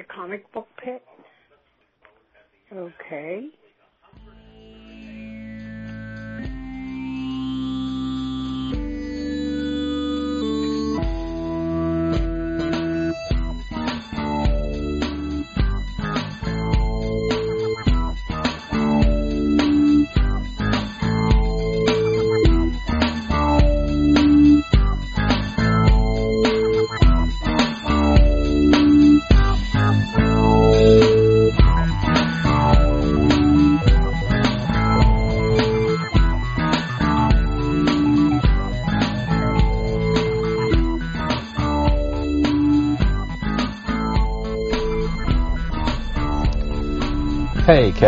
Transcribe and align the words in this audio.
the 0.00 0.14
comic 0.14 0.50
book 0.52 0.66
pit. 0.82 1.02
Okay. 2.72 3.48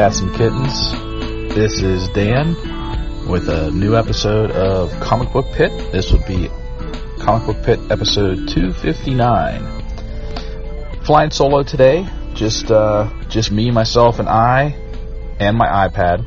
Cats 0.03 0.19
and 0.19 0.35
kittens. 0.35 0.91
This 1.55 1.81
is 1.81 2.09
Dan 2.09 2.57
with 3.29 3.49
a 3.49 3.71
new 3.71 3.95
episode 3.95 4.51
of 4.51 4.91
Comic 4.99 5.33
Book 5.33 5.47
Pit. 5.55 5.71
This 5.93 6.11
would 6.11 6.27
be 6.27 6.51
Comic 7.21 7.47
Book 7.47 7.65
Pit 7.65 7.79
episode 7.89 8.49
259. 8.49 11.05
Flying 11.05 11.31
solo 11.31 11.63
today, 11.63 12.05
just 12.35 12.73
uh, 12.73 13.09
just 13.29 13.53
me, 13.53 13.71
myself, 13.71 14.19
and 14.19 14.29
I, 14.29 14.75
and 15.39 15.57
my 15.57 15.89
iPad, 15.89 16.27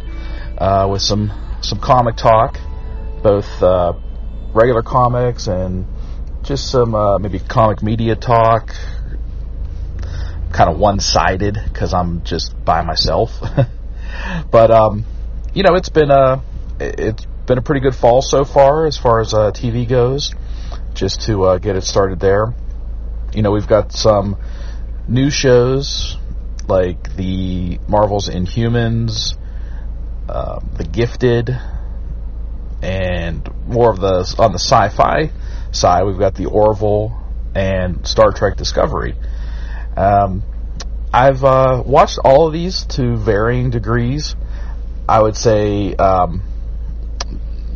uh, 0.58 0.88
with 0.90 1.02
some 1.02 1.34
some 1.59 1.81
comic 1.81 2.16
talk, 2.16 2.58
both 3.22 3.62
uh, 3.62 3.92
regular 4.53 4.84
comics 4.84 5.48
and 5.48 5.86
just 6.44 6.72
some 6.72 6.96
uh, 6.96 7.18
maybe 7.18 7.40
comic 7.40 7.84
media 7.84 8.16
talk, 8.16 8.73
kind 10.56 10.70
of 10.70 10.80
one-sided 10.80 11.59
because 11.66 11.94
I'm 11.94 12.23
just 12.23 12.56
by 12.64 12.81
myself. 12.81 13.31
but 14.52 14.72
um, 14.72 15.03
you 15.53 15.64
know, 15.64 15.75
it's 15.75 15.89
been 15.89 16.09
a 16.09 16.42
it's 16.80 17.25
been 17.45 17.58
a 17.58 17.62
pretty 17.62 17.81
good 17.81 17.95
fall 17.95 18.22
so 18.22 18.45
far 18.45 18.86
as 18.88 18.97
far 18.97 19.20
as 19.20 19.34
uh, 19.34 19.52
TV 19.52 19.88
goes. 19.88 20.34
Just 20.94 21.23
to 21.23 21.44
uh, 21.44 21.58
get 21.58 21.75
it 21.75 21.84
started 21.84 22.22
there, 22.22 22.53
you 23.34 23.42
know, 23.42 23.52
we've 23.52 23.67
got 23.67 23.92
some 23.92 24.38
new 25.09 25.30
shows 25.30 26.16
like 26.69 27.17
the 27.17 27.78
Marvel's 27.90 28.30
Inhumans, 28.30 29.36
uh, 30.30 30.62
The 30.78 30.86
Gifted, 30.86 31.50
and 32.81 33.50
more 33.67 33.92
of 33.92 34.00
the 34.00 34.36
on 34.40 34.53
the 34.53 34.59
sci-fi 34.59 35.31
side. 35.72 36.03
We've 36.06 36.17
got 36.17 36.36
the 36.36 36.45
Orville 36.45 37.22
and 37.53 38.08
Star 38.08 38.31
Trek 38.31 38.56
Discovery. 38.56 39.16
Um, 39.96 40.44
I've 41.14 41.44
uh, 41.44 41.82
watched 41.86 42.20
all 42.24 42.48
of 42.48 42.54
these 42.54 42.86
to 42.96 43.16
varying 43.16 43.70
degrees. 43.70 44.36
I 45.08 45.22
would 45.22 45.38
say 45.38 45.96
um, 45.96 46.42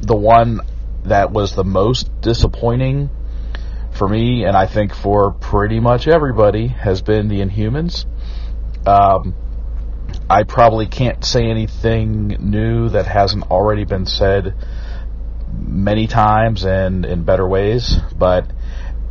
the 0.01 0.15
one 0.15 0.61
that 1.05 1.31
was 1.31 1.55
the 1.55 1.63
most 1.63 2.21
disappointing 2.21 3.09
for 3.91 4.07
me, 4.07 4.43
and 4.43 4.57
I 4.57 4.65
think 4.65 4.93
for 4.93 5.31
pretty 5.31 5.79
much 5.79 6.07
everybody, 6.07 6.67
has 6.67 7.01
been 7.01 7.27
the 7.27 7.39
Inhumans. 7.39 8.05
Um, 8.87 9.35
I 10.29 10.43
probably 10.43 10.87
can't 10.87 11.23
say 11.23 11.43
anything 11.43 12.27
new 12.39 12.89
that 12.89 13.05
hasn't 13.05 13.49
already 13.49 13.85
been 13.85 14.05
said 14.05 14.53
many 15.51 16.07
times 16.07 16.65
and 16.65 17.05
in 17.05 17.23
better 17.23 17.47
ways, 17.47 17.95
but 18.15 18.51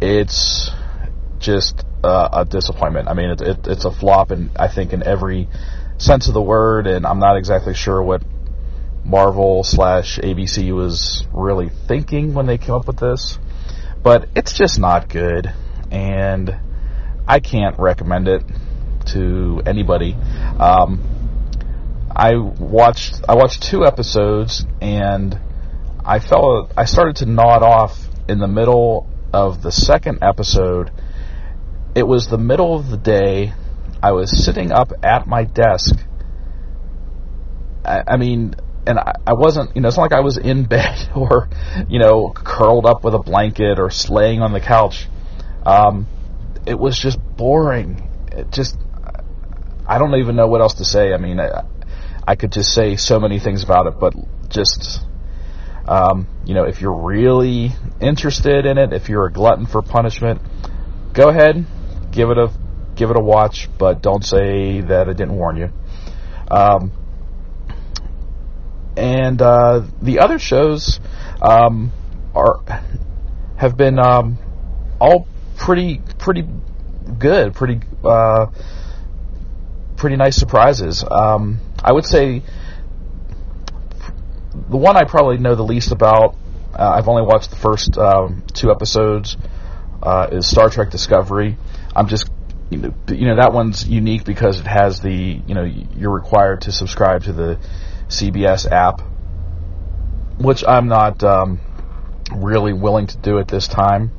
it's 0.01 0.71
just 1.39 1.85
uh, 2.03 2.29
a 2.33 2.45
disappointment. 2.45 3.09
I 3.09 3.15
mean, 3.15 3.31
it, 3.31 3.41
it, 3.41 3.67
it's 3.67 3.85
a 3.85 3.93
flop, 3.93 4.31
and 4.31 4.51
I 4.57 4.69
think 4.69 4.93
in 4.93 5.03
every 5.03 5.49
sense 5.99 6.29
of 6.29 6.35
the 6.35 6.43
word. 6.43 6.87
And 6.87 7.07
I'm 7.07 7.19
not 7.19 7.37
exactly 7.37 7.75
sure 7.75 8.03
what 8.03 8.23
Marvel 9.05 9.65
slash 9.65 10.19
ABC 10.19 10.75
was 10.75 11.27
really 11.33 11.71
thinking 11.87 12.35
when 12.35 12.47
they 12.47 12.59
came 12.59 12.75
up 12.75 12.87
with 12.87 12.99
this, 12.99 13.39
but 14.03 14.29
it's 14.37 14.53
just 14.53 14.79
not 14.79 15.09
good, 15.09 15.53
and 15.91 16.55
I 17.27 17.41
can't 17.41 17.79
recommend 17.79 18.29
it 18.29 18.43
to 19.13 19.63
anybody. 19.67 20.15
Um, 20.59 21.15
I 22.15 22.37
watched 22.37 23.21
I 23.29 23.35
watched 23.35 23.63
two 23.63 23.85
episodes, 23.87 24.65
and 24.81 25.39
I 26.05 26.19
felt 26.19 26.73
I 26.77 26.85
started 26.85 27.17
to 27.17 27.27
nod 27.27 27.63
off 27.63 27.99
in 28.29 28.39
the 28.39 28.49
middle 28.49 29.09
of 29.33 29.63
the 29.63 29.73
second 29.73 30.19
episode 30.23 30.91
it 31.99 32.07
was 32.07 32.29
the 32.29 32.39
middle 32.39 32.77
of 32.77 32.91
the 32.91 32.97
day. 32.97 33.53
I 34.01 34.13
was 34.13 34.45
sitting 34.45 34.71
up 34.71 34.93
at 35.03 35.27
my 35.27 35.43
desk. 35.43 35.97
I, 37.85 38.05
I 38.07 38.17
mean, 38.17 38.55
and 38.87 39.01
I, 39.01 39.15
I 39.27 39.33
wasn't, 39.33 39.75
you 39.75 39.83
know, 39.83 39.89
it's 39.89 39.97
not 39.97 40.05
like 40.05 40.13
I 40.13 40.21
was 40.21 40.39
in 40.39 40.65
bed 40.65 41.11
or, 41.17 41.49
you 41.89 41.99
know, 41.99 42.31
curled 42.33 42.87
up 42.87 43.03
with 43.03 43.15
a 43.15 43.19
blanket 43.19 43.81
or 43.81 43.91
slaying 43.91 44.43
on 44.43 44.53
the 44.53 44.61
couch. 44.61 45.09
Um, 45.67 46.07
it 46.67 46.79
was 46.79 46.97
just 46.97 47.19
boring. 47.37 48.09
It 48.31 48.53
just, 48.53 48.77
I 49.85 49.99
don't 49.99 50.15
even 50.15 50.37
know 50.37 50.47
what 50.47 50.61
else 50.61 50.75
to 50.75 50.85
say. 50.85 51.13
I 51.13 51.19
mean, 51.19 51.41
I, 51.41 51.65
I 52.25 52.37
could 52.37 52.53
just 52.53 52.73
say 52.73 52.95
so 52.95 53.19
many 53.19 53.41
things 53.41 53.65
about 53.65 53.89
it, 53.89 53.95
but 53.99 54.15
just, 54.49 55.01
um, 55.89 56.29
you 56.47 56.55
know, 56.55 56.63
if 56.63 56.81
you're 56.81 56.97
really 56.97 57.73
interested 58.01 58.67
in 58.67 58.79
it, 58.79 58.93
if 58.93 59.09
you're 59.09 59.27
a 59.27 59.33
glutton 59.33 59.67
for 59.67 59.83
punishment, 59.83 60.41
go 61.13 61.31
ahead, 61.31 61.67
give 62.11 62.31
it 62.31 62.39
a 62.39 62.51
give 62.97 63.11
it 63.11 63.17
a 63.17 63.21
watch, 63.21 63.69
but 63.79 64.03
don't 64.03 64.25
say 64.25 64.81
that 64.81 65.09
I 65.09 65.13
didn't 65.13 65.37
warn 65.37 65.57
you. 65.57 65.73
Um, 66.51 66.93
and 68.97 69.41
uh, 69.41 69.83
the 70.03 70.19
other 70.19 70.39
shows 70.39 70.99
um, 71.41 71.93
are 72.35 72.61
have 73.57 73.77
been 73.77 73.99
um, 73.99 74.39
all 75.01 75.27
pretty 75.57 76.03
pretty 76.19 76.47
good, 77.19 77.55
pretty 77.55 77.81
uh, 78.05 78.47
pretty 79.97 80.17
nice 80.17 80.37
surprises. 80.37 81.05
Um, 81.09 81.61
I 81.83 81.93
would 81.93 82.05
say 82.05 82.43
the 84.69 84.77
one 84.77 84.97
I 84.97 85.05
probably 85.05 85.39
know 85.39 85.55
the 85.55 85.65
least 85.65 85.93
about. 85.93 86.37
Uh, 86.75 86.93
I've 86.97 87.09
only 87.09 87.23
watched 87.23 87.51
the 87.51 87.57
first 87.57 87.97
um, 87.99 88.45
two 88.53 88.71
episodes. 88.71 89.37
Uh, 90.01 90.29
is 90.31 90.47
Star 90.49 90.71
Trek 90.71 90.91
Discovery. 90.91 91.57
I'm 91.99 92.07
just 92.07 92.31
you 92.71 92.79
know, 92.79 92.95
you 93.09 93.27
know 93.27 93.37
that 93.37 93.53
one's 93.53 93.89
unique 93.89 94.25
because 94.25 94.61
it 94.61 94.67
has 94.69 95.01
the 95.01 95.13
you 95.13 95.55
know 95.55 95.65
you're 95.65 96.15
required 96.15 96.61
to 96.63 96.73
subscribe 96.73 97.25
to 97.25 97.33
the 97.33 97.59
CBS 98.07 98.71
app, 98.71 99.01
which 100.39 100.63
I'm 100.67 100.87
not 100.87 101.25
um, 101.25 101.59
really 102.33 102.73
willing 102.73 103.09
to 103.09 103.17
do 103.19 103.41
at 103.41 103.49
this 103.49 103.67
time. 103.67 104.13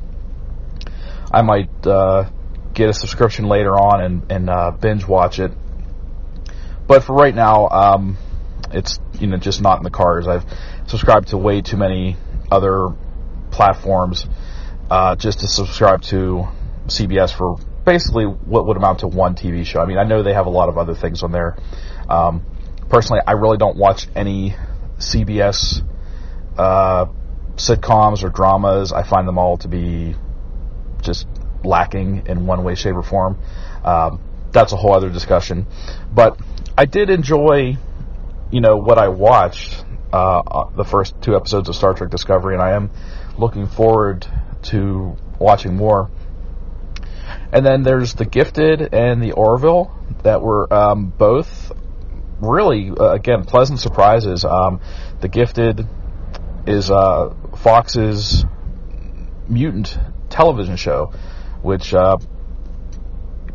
I 1.32 1.40
might 1.40 1.86
uh, 1.86 2.28
get 2.74 2.90
a 2.90 2.92
subscription 2.92 3.46
later 3.46 3.72
on 3.72 4.02
and, 4.02 4.30
and 4.30 4.50
uh, 4.50 4.72
binge 4.72 5.06
watch 5.06 5.38
it, 5.38 5.52
but 6.86 7.02
for 7.04 7.14
right 7.14 7.34
now, 7.34 7.68
um, 7.68 8.18
it's 8.72 9.00
you 9.18 9.26
know 9.26 9.38
just 9.38 9.62
not 9.62 9.78
in 9.78 9.84
the 9.84 9.90
cards. 9.90 10.28
I've 10.28 10.44
subscribed 10.86 11.28
to 11.28 11.38
way 11.38 11.62
too 11.62 11.78
many 11.78 12.18
other 12.50 12.88
platforms 13.50 14.26
uh, 14.90 15.16
just 15.16 15.40
to 15.40 15.46
subscribe 15.46 16.02
to 16.02 16.46
CBS 16.88 17.32
for 17.32 17.56
basically 17.84 18.24
what 18.24 18.66
would 18.66 18.76
amount 18.76 19.00
to 19.00 19.06
one 19.06 19.34
TV 19.34 19.64
show. 19.64 19.80
I 19.80 19.86
mean, 19.86 19.98
I 19.98 20.04
know 20.04 20.22
they 20.22 20.34
have 20.34 20.46
a 20.46 20.50
lot 20.50 20.68
of 20.68 20.78
other 20.78 20.94
things 20.94 21.22
on 21.22 21.32
there. 21.32 21.56
Um, 22.08 22.44
personally, 22.88 23.20
I 23.26 23.32
really 23.32 23.56
don't 23.56 23.76
watch 23.76 24.06
any 24.14 24.54
CBS 24.98 25.82
uh, 26.58 27.06
sitcoms 27.56 28.22
or 28.24 28.28
dramas. 28.28 28.92
I 28.92 29.02
find 29.02 29.26
them 29.26 29.38
all 29.38 29.58
to 29.58 29.68
be 29.68 30.14
just 31.02 31.26
lacking 31.64 32.26
in 32.26 32.46
one 32.46 32.64
way, 32.64 32.74
shape, 32.74 32.96
or 32.96 33.02
form. 33.02 33.38
Um, 33.84 34.20
that's 34.52 34.72
a 34.72 34.76
whole 34.76 34.94
other 34.94 35.10
discussion. 35.10 35.66
But 36.12 36.38
I 36.76 36.84
did 36.84 37.10
enjoy, 37.10 37.76
you 38.50 38.60
know, 38.60 38.76
what 38.76 38.98
I 38.98 39.08
watched 39.08 39.84
uh, 40.12 40.70
the 40.74 40.84
first 40.84 41.14
two 41.22 41.36
episodes 41.36 41.68
of 41.68 41.76
Star 41.76 41.94
Trek 41.94 42.10
Discovery, 42.10 42.54
and 42.54 42.62
I 42.62 42.72
am 42.72 42.90
looking 43.38 43.66
forward 43.66 44.26
to 44.64 45.16
watching 45.38 45.76
more. 45.76 46.10
And 47.52 47.66
then 47.66 47.82
there's 47.82 48.14
the 48.14 48.24
Gifted 48.24 48.94
and 48.94 49.22
the 49.22 49.32
Orville 49.32 49.90
that 50.22 50.40
were 50.40 50.72
um, 50.72 51.12
both 51.16 51.72
really, 52.40 52.90
uh, 52.90 53.12
again, 53.12 53.44
pleasant 53.44 53.80
surprises. 53.80 54.44
Um, 54.44 54.80
the 55.20 55.28
Gifted 55.28 55.86
is 56.66 56.90
uh, 56.90 57.34
Fox's 57.58 58.44
mutant 59.48 59.98
television 60.28 60.76
show, 60.76 61.12
which 61.62 61.92
uh, 61.92 62.18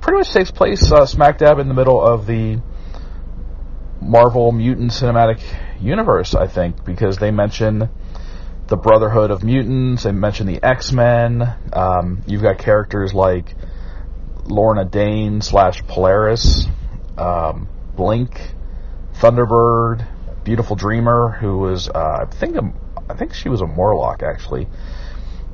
pretty 0.01 0.17
much 0.17 0.31
takes 0.31 0.51
place 0.51 0.91
uh, 0.91 1.05
smack 1.05 1.37
dab 1.37 1.59
in 1.59 1.67
the 1.67 1.73
middle 1.73 2.01
of 2.01 2.27
the 2.27 2.59
Marvel 4.01 4.51
Mutant 4.51 4.91
Cinematic 4.91 5.41
Universe, 5.81 6.35
I 6.35 6.47
think, 6.47 6.83
because 6.83 7.17
they 7.17 7.31
mention 7.31 7.89
the 8.67 8.75
Brotherhood 8.75 9.31
of 9.31 9.43
Mutants, 9.43 10.03
they 10.03 10.11
mention 10.11 10.47
the 10.47 10.61
X 10.61 10.91
Men. 10.91 11.55
Um, 11.71 12.21
you've 12.27 12.41
got 12.41 12.57
characters 12.57 13.13
like 13.13 13.55
Lorna 14.45 14.85
Dane 14.85 15.41
slash 15.41 15.83
Polaris, 15.87 16.67
um, 17.17 17.67
Blink, 17.95 18.53
Thunderbird, 19.13 20.07
Beautiful 20.43 20.75
Dreamer, 20.75 21.31
who 21.31 21.57
was 21.57 21.89
uh, 21.89 22.19
I 22.21 22.25
think 22.25 22.55
a, 22.55 22.73
I 23.09 23.15
think 23.15 23.33
she 23.33 23.49
was 23.49 23.61
a 23.61 23.65
Morlock 23.65 24.21
actually, 24.23 24.67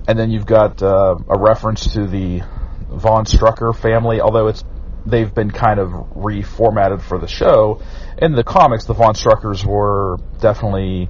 and 0.08 0.20
then 0.20 0.32
you've 0.32 0.46
got 0.46 0.82
uh, 0.82 1.16
a 1.30 1.40
reference 1.40 1.94
to 1.94 2.08
the 2.08 2.42
Von 2.90 3.26
Strucker 3.26 3.76
family, 3.76 4.20
although 4.20 4.48
it's 4.48 4.64
they've 5.06 5.34
been 5.34 5.50
kind 5.50 5.80
of 5.80 5.90
reformatted 6.16 7.02
for 7.02 7.18
the 7.18 7.28
show. 7.28 7.82
In 8.18 8.34
the 8.34 8.44
comics, 8.44 8.86
the 8.86 8.94
Von 8.94 9.14
Struckers 9.14 9.66
were 9.66 10.18
definitely 10.40 11.10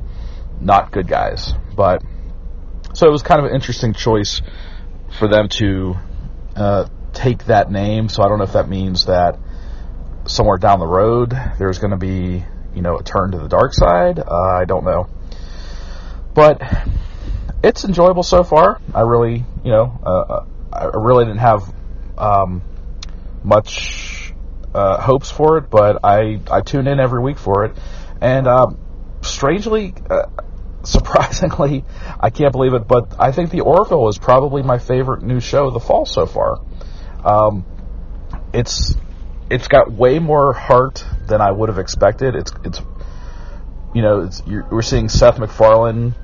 not 0.59 0.91
good 0.91 1.07
guys, 1.07 1.53
but 1.75 2.03
so 2.93 3.07
it 3.07 3.11
was 3.11 3.23
kind 3.23 3.39
of 3.39 3.47
an 3.47 3.55
interesting 3.55 3.93
choice 3.93 4.41
for 5.17 5.27
them 5.27 5.49
to 5.49 5.95
uh, 6.55 6.87
take 7.13 7.45
that 7.45 7.71
name. 7.71 8.09
So 8.09 8.23
I 8.23 8.27
don't 8.27 8.37
know 8.37 8.43
if 8.43 8.53
that 8.53 8.69
means 8.69 9.05
that 9.05 9.37
somewhere 10.25 10.57
down 10.57 10.79
the 10.79 10.87
road 10.87 11.31
there's 11.57 11.79
going 11.79 11.91
to 11.91 11.97
be 11.97 12.45
you 12.75 12.81
know 12.81 12.97
a 12.97 13.03
turn 13.03 13.31
to 13.31 13.37
the 13.37 13.47
dark 13.47 13.73
side. 13.73 14.19
Uh, 14.19 14.59
I 14.61 14.65
don't 14.65 14.85
know, 14.85 15.09
but 16.33 16.61
it's 17.63 17.83
enjoyable 17.85 18.23
so 18.23 18.43
far. 18.43 18.79
I 18.93 19.01
really 19.01 19.43
you 19.63 19.71
know 19.71 19.99
uh, 20.05 20.09
uh 20.09 20.45
I 20.73 20.85
really 20.97 21.25
didn't 21.25 21.39
have 21.39 21.73
um, 22.17 22.61
much 23.43 24.33
uh, 24.73 25.01
hopes 25.01 25.29
for 25.29 25.57
it, 25.57 25.69
but 25.69 25.99
I 26.03 26.39
I 26.49 26.61
tune 26.61 26.87
in 26.87 26.99
every 26.99 27.21
week 27.21 27.37
for 27.37 27.65
it, 27.65 27.77
and 28.21 28.47
um, 28.47 28.77
strangely. 29.21 29.93
Uh, 30.09 30.27
surprisingly, 30.83 31.85
I 32.19 32.31
can't 32.31 32.51
believe 32.51 32.73
it, 32.73 32.87
but 32.87 33.13
I 33.19 33.31
think 33.31 33.51
the 33.51 33.61
Orville 33.61 34.09
is 34.09 34.17
probably 34.17 34.63
my 34.63 34.79
favorite 34.79 35.21
new 35.21 35.39
show 35.39 35.67
of 35.67 35.73
the 35.73 35.79
fall 35.79 36.07
so 36.07 36.25
far. 36.25 36.57
Um, 37.23 37.65
it's 38.53 38.95
it's 39.49 39.67
got 39.67 39.91
way 39.91 40.19
more 40.19 40.53
heart 40.53 41.05
than 41.27 41.41
I 41.41 41.51
would 41.51 41.69
have 41.69 41.77
expected. 41.77 42.35
It's 42.35 42.51
it's 42.63 42.81
you 43.93 44.01
know 44.01 44.21
it's, 44.21 44.41
we're 44.45 44.81
seeing 44.81 45.09
Seth 45.09 45.39
MacFarlane 45.39 46.15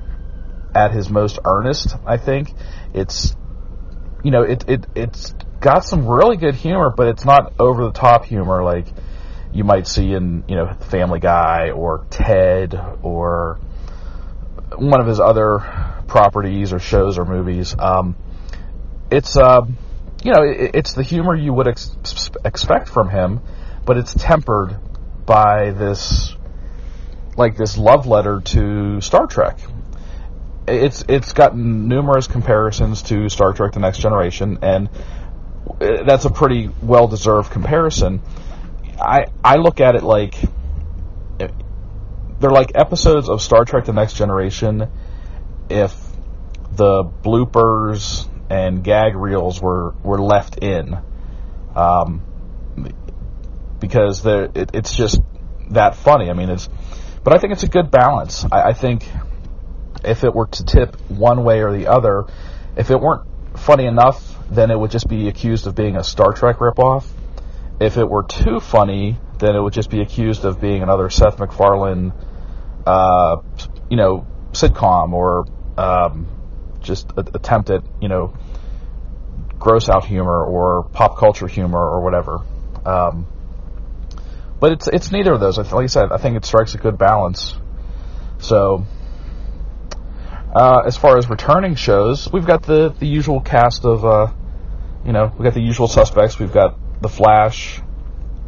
at 0.74 0.92
his 0.92 1.10
most 1.10 1.38
earnest. 1.44 1.94
I 2.06 2.16
think 2.16 2.52
it's 2.94 3.36
you 4.24 4.30
know 4.30 4.42
it 4.42 4.64
it 4.68 4.86
it's 4.94 5.34
got 5.60 5.84
some 5.84 6.06
really 6.06 6.36
good 6.36 6.54
humor, 6.54 6.92
but 6.94 7.08
it's 7.08 7.24
not 7.24 7.54
over 7.58 7.84
the 7.84 7.92
top 7.92 8.24
humor 8.24 8.62
like 8.62 8.86
you 9.52 9.64
might 9.64 9.86
see 9.86 10.12
in 10.12 10.44
you 10.48 10.56
know 10.56 10.74
Family 10.90 11.20
Guy 11.20 11.70
or 11.70 12.06
Ted 12.10 12.74
or 13.02 13.60
one 14.76 15.00
of 15.00 15.06
his 15.06 15.20
other 15.20 15.58
properties 16.06 16.72
or 16.72 16.78
shows 16.78 17.18
or 17.18 17.24
movies. 17.24 17.74
Um, 17.78 18.16
it's 19.10 19.36
uh, 19.36 19.62
you 20.22 20.32
know 20.32 20.42
it, 20.42 20.72
it's 20.74 20.94
the 20.94 21.02
humor 21.02 21.34
you 21.34 21.52
would 21.52 21.68
ex- 21.68 21.96
expect 22.44 22.88
from 22.88 23.08
him, 23.08 23.40
but 23.84 23.96
it's 23.96 24.14
tempered 24.14 24.76
by 25.24 25.70
this 25.70 26.34
like 27.36 27.56
this 27.56 27.78
love 27.78 28.06
letter 28.06 28.40
to 28.40 29.00
Star 29.00 29.26
Trek. 29.26 29.58
It's 30.66 31.04
it's 31.08 31.32
gotten 31.32 31.88
numerous 31.88 32.26
comparisons 32.26 33.02
to 33.04 33.28
Star 33.28 33.52
Trek: 33.52 33.72
The 33.72 33.80
Next 33.80 33.98
Generation, 33.98 34.58
and 34.62 34.88
uh, 35.80 36.04
that's 36.04 36.24
a 36.24 36.30
pretty 36.30 36.70
well 36.82 37.08
deserved 37.08 37.50
comparison. 37.50 38.20
I 39.00 39.26
I 39.42 39.56
look 39.56 39.80
at 39.80 39.94
it 39.94 40.02
like 40.02 40.34
uh, 41.40 41.48
they're 42.40 42.50
like 42.50 42.72
episodes 42.74 43.28
of 43.28 43.40
Star 43.40 43.64
Trek: 43.64 43.84
The 43.84 43.92
Next 43.92 44.14
Generation. 44.14 44.90
If 45.70 45.94
the 46.72 47.04
bloopers 47.04 48.28
and 48.50 48.82
gag 48.82 49.14
reels 49.14 49.60
were 49.60 49.94
were 50.02 50.20
left 50.20 50.58
in, 50.58 50.96
um, 51.74 52.22
because 53.80 54.24
it, 54.24 54.70
it's 54.74 54.96
just 54.96 55.20
that 55.70 55.96
funny. 55.96 56.30
I 56.30 56.32
mean, 56.32 56.50
it's, 56.50 56.68
but 57.24 57.34
I 57.34 57.38
think 57.38 57.52
it's 57.52 57.64
a 57.64 57.68
good 57.68 57.90
balance. 57.90 58.44
I, 58.50 58.70
I 58.70 58.72
think 58.72 59.06
if 60.04 60.24
it 60.24 60.34
were 60.34 60.46
to 60.46 60.64
tip 60.64 60.96
one 61.10 61.44
way 61.44 61.62
or 61.62 61.76
the 61.76 61.88
other, 61.88 62.24
if 62.76 62.90
it 62.90 63.00
weren't 63.00 63.26
funny 63.58 63.86
enough 63.86 64.38
then 64.50 64.70
it 64.70 64.78
would 64.78 64.90
just 64.90 65.08
be 65.08 65.28
accused 65.28 65.66
of 65.66 65.74
being 65.74 65.96
a 65.96 66.04
Star 66.04 66.32
Trek 66.32 66.56
ripoff. 66.58 67.06
If 67.80 67.96
it 67.96 68.08
were 68.08 68.24
too 68.24 68.60
funny, 68.60 69.18
then 69.38 69.54
it 69.54 69.60
would 69.60 69.72
just 69.72 69.90
be 69.90 70.00
accused 70.00 70.44
of 70.44 70.60
being 70.60 70.82
another 70.82 71.10
Seth 71.10 71.38
MacFarlane, 71.38 72.12
uh, 72.86 73.36
you 73.88 73.96
know, 73.96 74.26
sitcom 74.52 75.12
or 75.12 75.46
um, 75.76 76.26
just 76.88 77.10
a, 77.12 77.20
attempt 77.20 77.70
at 77.70 77.84
you 78.00 78.08
know 78.08 78.36
gross 79.58 79.88
out 79.88 80.04
humor 80.04 80.44
or 80.44 80.84
pop 80.92 81.16
culture 81.18 81.46
humor 81.46 81.78
or 81.78 82.00
whatever. 82.02 82.40
Um, 82.84 83.26
but 84.58 84.72
it's 84.72 84.88
it's 84.88 85.12
neither 85.12 85.32
of 85.34 85.40
those. 85.40 85.58
Like 85.58 85.72
I 85.72 85.86
said, 85.86 86.10
I 86.10 86.16
think 86.16 86.36
it 86.36 86.44
strikes 86.44 86.74
a 86.74 86.78
good 86.78 86.98
balance. 86.98 87.54
So 88.40 88.86
uh, 90.54 90.82
as 90.86 90.96
far 90.96 91.18
as 91.18 91.28
returning 91.28 91.74
shows, 91.74 92.32
we've 92.32 92.46
got 92.46 92.62
the, 92.62 92.88
the 92.98 93.06
usual 93.06 93.40
cast 93.40 93.84
of, 93.84 94.04
uh, 94.04 94.32
you 95.04 95.12
know, 95.12 95.32
we've 95.36 95.44
got 95.44 95.54
the 95.54 95.60
usual 95.60 95.88
suspects. 95.88 96.38
We've 96.38 96.52
got 96.52 97.02
The 97.02 97.08
Flash, 97.08 97.80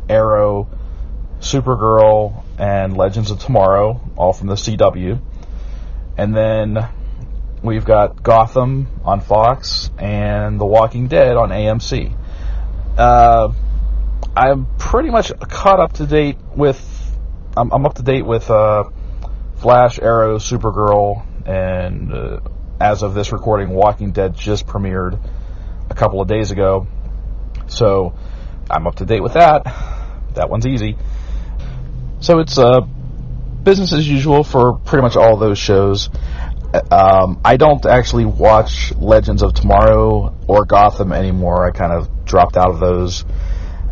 Arrow, 0.09 0.69
Supergirl, 1.41 2.43
and 2.59 2.97
Legends 2.97 3.31
of 3.31 3.39
Tomorrow, 3.39 4.01
all 4.17 4.33
from 4.33 4.49
the 4.49 4.55
CW. 4.55 5.21
And 6.17 6.35
then 6.35 6.89
we've 7.63 7.85
got 7.85 8.23
Gotham 8.23 8.89
on 9.05 9.21
Fox 9.21 9.91
and 9.99 10.61
The 10.61 10.67
Walking 10.67 11.09
Dead 11.09 11.37
on 11.37 11.51
AMC. 11.51 12.17
Uh, 12.97 13.53
I'm 14.37 14.67
pretty 14.79 15.11
much 15.11 15.33
caught 15.41 15.81
up 15.81 15.95
to 15.95 16.07
date 16.07 16.37
with. 16.55 16.87
I'm, 17.57 17.73
I'm 17.73 17.85
up 17.85 17.95
to 17.95 18.03
date 18.03 18.25
with 18.25 18.49
uh, 18.51 18.85
Flash, 19.57 19.99
Arrow, 19.99 20.39
Supergirl, 20.39 21.27
and 21.47 22.13
uh, 22.13 22.41
as 22.81 23.03
of 23.03 23.15
this 23.15 23.33
recording, 23.33 23.71
Walking 23.71 24.13
Dead 24.13 24.35
just 24.35 24.67
premiered 24.67 25.21
a 25.91 25.95
couple 25.95 26.21
of 26.21 26.29
days 26.29 26.51
ago. 26.51 26.87
So 27.67 28.15
I'm 28.71 28.87
up 28.87 28.97
to 28.97 29.07
date 29.07 29.23
with 29.23 29.35
that. 29.35 29.65
That 30.35 30.49
one's 30.49 30.67
easy. 30.67 30.97
So 32.21 32.39
it's 32.39 32.57
uh, 32.57 32.81
business 32.81 33.93
as 33.93 34.09
usual 34.09 34.45
for 34.45 34.75
pretty 34.79 35.03
much 35.03 35.17
all 35.17 35.37
those 35.37 35.59
shows. 35.59 36.09
Um, 36.73 37.41
I 37.45 37.57
don't 37.57 37.85
actually 37.85 38.27
watch 38.27 38.95
Legends 38.95 39.43
of 39.43 39.55
Tomorrow 39.55 40.37
or 40.47 40.65
Gotham 40.65 41.13
anymore. 41.13 41.67
I 41.67 41.73
kind 41.73 41.93
of 41.93 42.25
dropped 42.25 42.57
out 42.57 42.71
of 42.71 42.79
those 42.79 43.25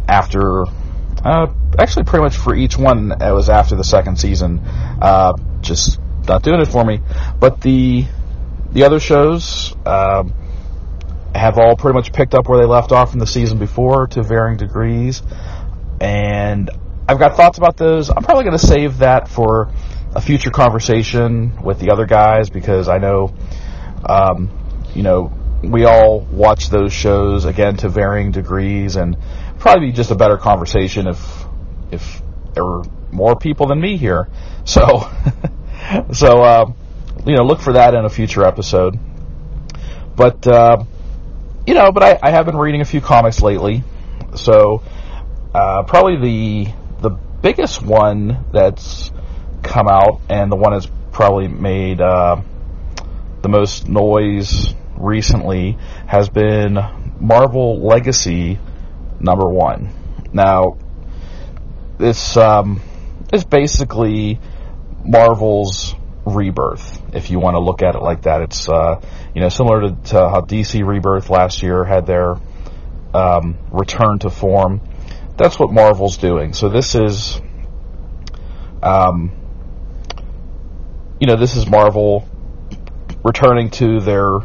after, 0.09 0.65
uh, 1.25 1.53
actually 1.79 2.05
pretty 2.05 2.23
much 2.23 2.37
for 2.37 2.55
each 2.55 2.79
one. 2.79 3.11
It 3.13 3.33
was 3.33 3.49
after 3.49 3.75
the 3.75 3.85
second 3.85 4.19
season. 4.21 4.61
Uh, 4.61 5.35
just 5.61 5.99
not 6.29 6.43
doing 6.43 6.61
it 6.61 6.69
for 6.69 6.85
me. 6.85 7.01
But 7.41 7.61
the 7.61 8.07
the 8.71 8.85
other 8.85 9.01
shows 9.01 9.75
um, 9.87 10.35
have 11.35 11.59
all 11.59 11.75
pretty 11.77 11.95
much 11.95 12.13
picked 12.13 12.35
up 12.35 12.49
where 12.49 12.59
they 12.59 12.67
left 12.67 12.93
off 12.93 13.13
in 13.13 13.19
the 13.19 13.27
season 13.27 13.59
before 13.59 14.07
to 14.09 14.23
varying 14.23 14.59
degrees, 14.59 15.23
and 16.01 16.71
I've 17.09 17.19
got 17.19 17.37
thoughts 17.37 17.59
about 17.59 17.77
those. 17.77 18.11
I'm 18.11 18.23
probably 18.23 18.45
going 18.45 18.59
to 18.59 18.67
save 18.67 18.99
that 18.99 19.29
for 19.29 19.73
a 20.15 20.21
future 20.21 20.51
conversation 20.51 21.63
with 21.63 21.79
the 21.81 21.91
other 21.91 22.07
guys 22.07 22.51
because 22.51 22.89
I 22.89 22.99
know, 22.99 23.35
um, 24.09 24.51
you 24.95 25.03
know, 25.03 25.33
we 25.63 25.85
all 25.85 26.21
watch 26.21 26.71
those 26.71 26.93
shows 26.93 27.45
again 27.45 27.77
to 27.79 27.89
varying 27.89 28.31
degrees, 28.31 28.97
and 28.97 29.17
probably 29.59 29.89
be 29.89 29.93
just 29.93 30.11
a 30.11 30.15
better 30.15 30.37
conversation 30.37 31.09
if 31.09 31.45
if 31.91 32.23
there 32.55 32.65
were 32.65 32.85
more 33.11 33.37
people 33.37 33.67
than 33.67 33.81
me 33.81 33.97
here. 33.97 34.29
So. 34.69 35.09
so, 36.13 36.43
uh, 36.43 36.73
you 37.27 37.37
know, 37.37 37.43
look 37.43 37.61
for 37.61 37.73
that 37.73 37.95
in 37.95 38.05
a 38.05 38.11
future 38.11 38.45
episode. 38.45 38.99
But, 40.15 40.47
uh, 40.47 40.85
you 41.67 41.75
know, 41.75 41.93
but 41.93 42.03
I, 42.03 42.19
I, 42.23 42.31
have 42.31 42.47
been 42.47 42.57
reading 42.57 42.81
a 42.81 42.85
few 42.85 43.01
comics 43.01 43.41
lately. 43.41 43.83
So, 44.35 44.83
uh, 45.55 45.85
probably 45.85 46.17
the 46.17 46.73
the 47.01 47.11
biggest 47.11 47.81
one 47.83 48.45
that's 48.53 49.11
come 49.69 49.89
out 49.89 50.21
and 50.29 50.51
the 50.51 50.57
one 50.57 50.73
that's 50.73 50.89
probably 51.13 51.49
made 51.49 52.01
uh, 52.01 52.41
the 53.43 53.49
most 53.49 53.89
noise 53.89 54.75
recently 54.97 55.79
has 56.07 56.29
been 56.29 56.79
Marvel 57.21 57.87
Legacy 57.87 58.59
number 59.21 59.49
one. 59.49 59.93
Now, 60.33 60.79
this 61.99 62.37
um, 62.37 62.81
is 63.33 63.45
basically 63.45 64.41
Marvel's 65.05 65.95
rebirth, 66.25 67.03
if 67.15 67.31
you 67.31 67.39
want 67.39 67.55
to 67.55 67.61
look 67.61 67.83
at 67.83 67.95
it 67.95 68.03
like 68.03 68.23
that. 68.23 68.43
It's 68.43 68.69
uh, 68.69 69.01
you 69.35 69.41
know 69.41 69.49
similar 69.49 69.83
to, 69.83 69.97
to, 70.11 70.29
how 70.29 70.41
DC 70.43 70.85
Rebirth 70.87 71.31
last 71.31 71.63
year 71.63 71.85
had 71.85 72.07
their 72.07 72.37
um, 73.15 73.59
return 73.71 74.19
to 74.21 74.31
form. 74.31 74.81
That's 75.37 75.59
what 75.59 75.73
Marvel's 75.73 76.17
doing. 76.19 76.53
So 76.53 76.69
this 76.69 76.95
is, 76.95 77.41
um, 78.83 79.33
you 81.21 81.27
know, 81.27 81.37
this 81.37 81.57
is 81.57 81.69
Marvel 81.69 82.29
returning 83.25 83.71
to 83.71 84.01
their 84.01 84.39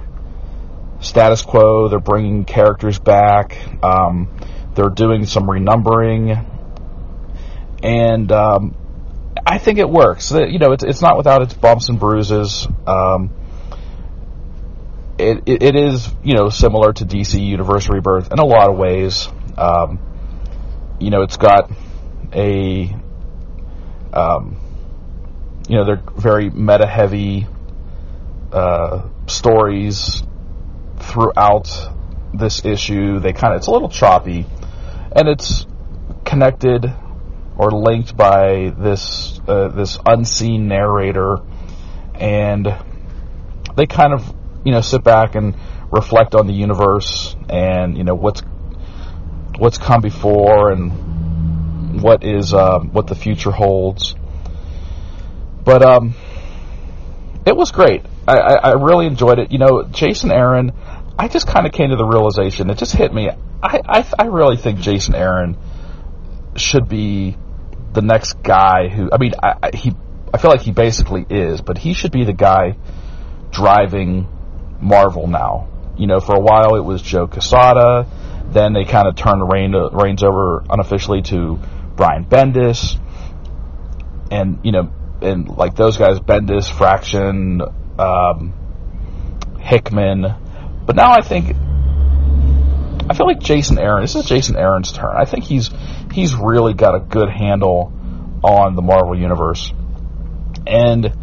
status 1.00 1.42
quo. 1.42 1.88
They're 1.88 2.00
bringing 2.00 2.46
characters 2.46 3.00
back. 3.00 3.58
Um, 3.84 4.30
they're 4.76 4.90
doing 4.90 5.26
some 5.26 5.44
renumbering, 5.44 6.46
and 7.84 8.32
um, 8.32 8.76
I 9.46 9.60
think 9.60 9.78
it 9.78 9.90
works. 9.90 10.32
You 10.32 10.58
know, 10.58 10.72
it's 10.72 10.84
it's 10.84 11.02
not 11.02 11.18
without 11.18 11.42
its 11.44 11.54
bumps 11.54 11.90
and 11.90 12.00
bruises. 12.00 12.68
Um, 12.88 13.32
it, 15.20 15.44
it, 15.46 15.64
it 15.64 15.76
is 15.76 16.10
you 16.24 16.34
know 16.34 16.50
similar 16.50 16.92
to 16.94 17.06
DC 17.06 17.40
Universe 17.40 17.88
Rebirth 17.88 18.32
in 18.32 18.40
a 18.40 18.46
lot 18.46 18.70
of 18.72 18.78
ways. 18.78 19.28
Um, 19.58 20.00
you 21.00 21.12
know, 21.12 21.22
it's 21.22 21.38
got 21.38 21.70
a 22.34 22.96
um, 24.12 24.58
you 25.68 25.78
know 25.78 25.86
they're 25.86 26.04
very 26.16 26.50
meta 26.50 26.88
heavy 26.88 27.48
uh, 28.52 29.08
stories 29.28 30.24
throughout 31.00 31.70
this 32.34 32.66
issue. 32.66 33.20
They 33.20 33.34
kind 33.34 33.54
of 33.54 33.60
it's 33.60 33.68
a 33.68 33.72
little 33.72 33.90
choppy, 33.90 34.46
and 35.16 35.28
it's 35.28 35.66
connected 36.26 36.92
or 37.58 37.72
linked 37.72 38.18
by 38.18 38.74
this 38.78 39.40
uh, 39.48 39.70
this 39.70 39.98
unseen 40.06 40.68
narrator, 40.68 41.38
and 42.16 42.68
they 43.76 43.86
kind 43.86 44.14
of 44.14 44.34
you 44.64 44.72
know 44.72 44.82
sit 44.82 45.04
back 45.04 45.36
and 45.36 45.56
reflect 45.92 46.34
on 46.36 46.48
the 46.48 46.54
universe 46.54 47.36
and 47.50 47.98
you 47.98 48.04
know 48.04 48.16
what's 48.16 48.42
what's 49.58 49.78
come 49.78 50.02
before 50.02 50.72
and 50.72 52.02
what 52.02 52.24
is 52.24 52.54
uh, 52.54 52.80
what 52.80 53.08
the 53.08 53.16
future 53.16 53.52
holds. 53.52 54.16
But 55.64 55.84
um, 55.84 56.14
it 57.46 57.56
was 57.56 57.72
great. 57.72 58.06
I, 58.28 58.38
I, 58.38 58.54
I 58.54 58.72
really 58.74 59.06
enjoyed 59.06 59.40
it. 59.40 59.52
You 59.52 59.60
know, 59.60 59.84
Jason 59.84 60.32
Aaron. 60.32 60.72
I 61.18 61.28
just 61.28 61.48
kind 61.48 61.68
of 61.68 61.72
came 61.72 61.92
to 61.92 61.96
the 61.96 62.06
realization. 62.06 62.70
It 62.70 62.78
just 62.78 62.96
hit 62.96 63.14
me. 63.14 63.30
I, 63.30 63.82
I 63.86 64.06
I 64.18 64.26
really 64.26 64.58
think 64.58 64.80
Jason 64.80 65.16
Aaron 65.16 65.58
should 66.56 66.90
be 66.90 67.38
the 67.94 68.02
next 68.02 68.42
guy 68.42 68.88
who. 68.88 69.10
I 69.12 69.18
mean, 69.18 69.34
I, 69.42 69.54
I, 69.62 69.76
he. 69.76 69.94
I 70.34 70.40
feel 70.40 70.50
like 70.50 70.62
he 70.62 70.72
basically 70.72 71.26
is, 71.30 71.62
but 71.62 71.78
he 71.78 71.94
should 71.94 72.12
be 72.12 72.26
the 72.26 72.34
guy 72.34 72.76
driving 73.52 74.28
Marvel 74.82 75.28
now. 75.28 75.70
You 75.96 76.08
know, 76.08 76.20
for 76.20 76.36
a 76.36 76.40
while 76.40 76.76
it 76.76 76.84
was 76.84 77.02
Joe 77.02 77.28
Quesada. 77.28 78.08
Then 78.54 78.74
they 78.74 78.84
kind 78.84 79.08
of 79.08 79.16
turned 79.16 79.42
the 79.42 79.46
rein, 79.46 79.74
reins 79.94 80.24
over 80.24 80.64
unofficially 80.70 81.24
to 81.24 81.60
Brian 81.96 82.26
Bendis. 82.26 83.00
And, 84.30 84.60
you 84.64 84.72
know, 84.72 84.92
and 85.24 85.50
like 85.50 85.76
those 85.76 85.98
guys, 85.98 86.20
Bendis, 86.20 86.72
Fraction, 86.72 87.62
um, 87.98 88.54
Hickman. 89.60 90.26
But 90.86 90.96
now 90.96 91.12
I 91.12 91.22
think, 91.22 91.56
I 93.10 93.14
feel 93.14 93.28
like 93.28 93.40
Jason 93.40 93.80
Aaron, 93.80 94.04
this 94.04 94.16
is 94.16 94.26
Jason 94.26 94.56
Aaron's 94.56 94.92
turn. 94.92 95.16
I 95.16 95.26
think 95.26 95.46
he's, 95.46 95.70
he's 96.12 96.34
really 96.36 96.74
got 96.74 96.96
a 96.96 97.00
good 97.00 97.30
handle 97.30 97.92
on 98.44 98.76
the 98.76 98.82
Marvel 98.82 99.18
Universe. 99.18 99.74
And 100.68 101.14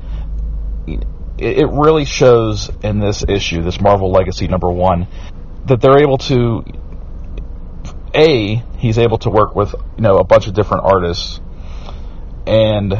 it 1.38 1.69
really 1.71 2.04
shows 2.04 2.71
in 2.83 2.99
this 3.00 3.25
issue, 3.26 3.62
this 3.62 3.80
Marvel 3.80 4.11
Legacy 4.11 4.47
number 4.47 4.71
one, 4.71 5.09
that 5.66 5.80
they're 5.80 5.99
able 5.99 6.19
to. 6.19 6.64
A, 8.12 8.57
he's 8.76 8.99
able 8.99 9.19
to 9.19 9.30
work 9.30 9.54
with 9.54 9.73
you 9.97 10.02
know 10.02 10.16
a 10.16 10.25
bunch 10.25 10.49
of 10.49 10.54
different 10.54 10.85
artists, 10.85 11.40
and 12.47 12.92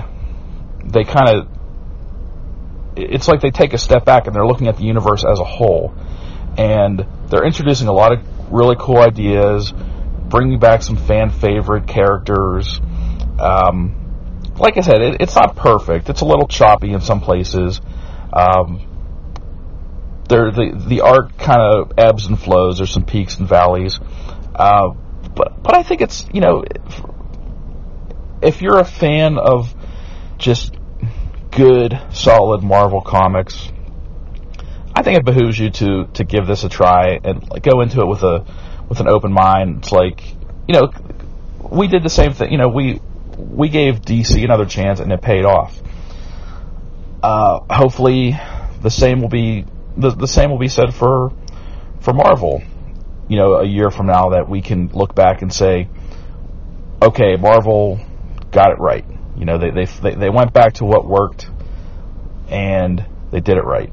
they 0.91 1.05
kind 1.05 1.29
of. 1.29 1.49
It's 2.97 3.29
like 3.29 3.41
they 3.41 3.51
take 3.51 3.73
a 3.73 3.79
step 3.79 4.05
back 4.05 4.27
and 4.27 4.35
they're 4.35 4.47
looking 4.47 4.69
at 4.69 4.77
the 4.77 4.85
universe 4.85 5.25
as 5.25 5.39
a 5.39 5.45
whole, 5.45 5.95
and 6.59 7.07
they're 7.29 7.45
introducing 7.45 7.89
a 7.89 7.93
lot 7.93 8.13
of 8.13 8.53
really 8.53 8.77
cool 8.79 8.99
ideas, 8.99 9.73
bringing 10.29 10.59
back 10.59 10.83
some 10.83 10.97
fan 10.97 11.31
favorite 11.31 11.87
characters. 11.87 12.81
Um, 13.39 13.97
like 14.57 14.77
I 14.77 14.81
said, 14.81 15.01
it, 15.01 15.21
it's 15.21 15.35
not 15.35 15.57
perfect. 15.57 16.11
It's 16.11 16.21
a 16.21 16.27
little 16.27 16.49
choppy 16.49 16.93
in 16.93 17.01
some 17.01 17.21
places 17.21 17.81
um, 18.33 18.87
there, 20.29 20.51
the 20.51 20.85
the 20.89 21.01
art 21.01 21.37
kind 21.39 21.61
of 21.61 21.93
ebbs 21.99 22.27
and 22.27 22.41
flows. 22.41 22.79
There's 22.79 22.93
some 22.93 23.05
peaks 23.05 23.39
and 23.39 23.49
valleys, 23.49 23.99
uh, 24.55 24.91
but 25.35 25.63
but 25.63 25.77
I 25.77 25.83
think 25.83 26.01
it's 26.01 26.27
you 26.33 26.41
know 26.41 26.63
if, 26.63 27.03
if 28.43 28.63
you're 28.63 28.79
a 28.79 28.85
fan 28.85 29.39
of 29.39 29.75
just 30.39 30.75
good, 31.50 31.99
solid 32.12 32.62
Marvel 32.62 33.00
comics, 33.00 33.71
I 34.95 35.02
think 35.02 35.19
it 35.19 35.25
behooves 35.25 35.59
you 35.59 35.71
to 35.71 36.07
to 36.14 36.25
give 36.25 36.47
this 36.47 36.64
a 36.64 36.69
try 36.69 37.19
and 37.23 37.49
go 37.62 37.80
into 37.80 38.00
it 38.00 38.07
with 38.07 38.23
a 38.23 38.45
with 38.88 39.00
an 39.00 39.09
open 39.09 39.33
mind. 39.33 39.78
It's 39.78 39.92
like 39.92 40.23
you 40.69 40.75
know 40.75 40.92
we 41.71 41.88
did 41.88 42.02
the 42.02 42.11
same 42.11 42.33
thing. 42.33 42.52
You 42.52 42.59
know 42.59 42.69
we 42.69 43.00
we 43.37 43.69
gave 43.69 44.02
DC 44.02 44.42
another 44.45 44.66
chance 44.66 45.00
and 45.00 45.12
it 45.12 45.23
paid 45.23 45.45
off 45.45 45.80
uh, 47.23 47.61
hopefully, 47.69 48.38
the 48.80 48.90
same 48.90 49.21
will 49.21 49.28
be 49.28 49.64
the, 49.97 50.11
the 50.11 50.26
same 50.26 50.50
will 50.50 50.59
be 50.59 50.69
said 50.69 50.95
for 50.95 51.33
for 52.00 52.12
Marvel. 52.14 52.62
You 53.28 53.37
know, 53.37 53.54
a 53.54 53.64
year 53.64 53.90
from 53.90 54.07
now, 54.07 54.30
that 54.30 54.49
we 54.49 54.61
can 54.61 54.88
look 54.88 55.14
back 55.14 55.42
and 55.42 55.52
say, 55.52 55.88
okay, 57.00 57.37
Marvel 57.37 58.00
got 58.50 58.73
it 58.73 58.78
right. 58.80 59.04
You 59.41 59.47
know, 59.47 59.59
they 59.59 59.71
they 59.71 60.15
they 60.15 60.31
went 60.31 60.53
back 60.53 60.75
to 60.75 60.85
what 60.85 61.05
worked, 61.05 61.51
and 62.49 63.05
they 63.33 63.41
did 63.41 63.57
it 63.57 63.65
right. 63.65 63.93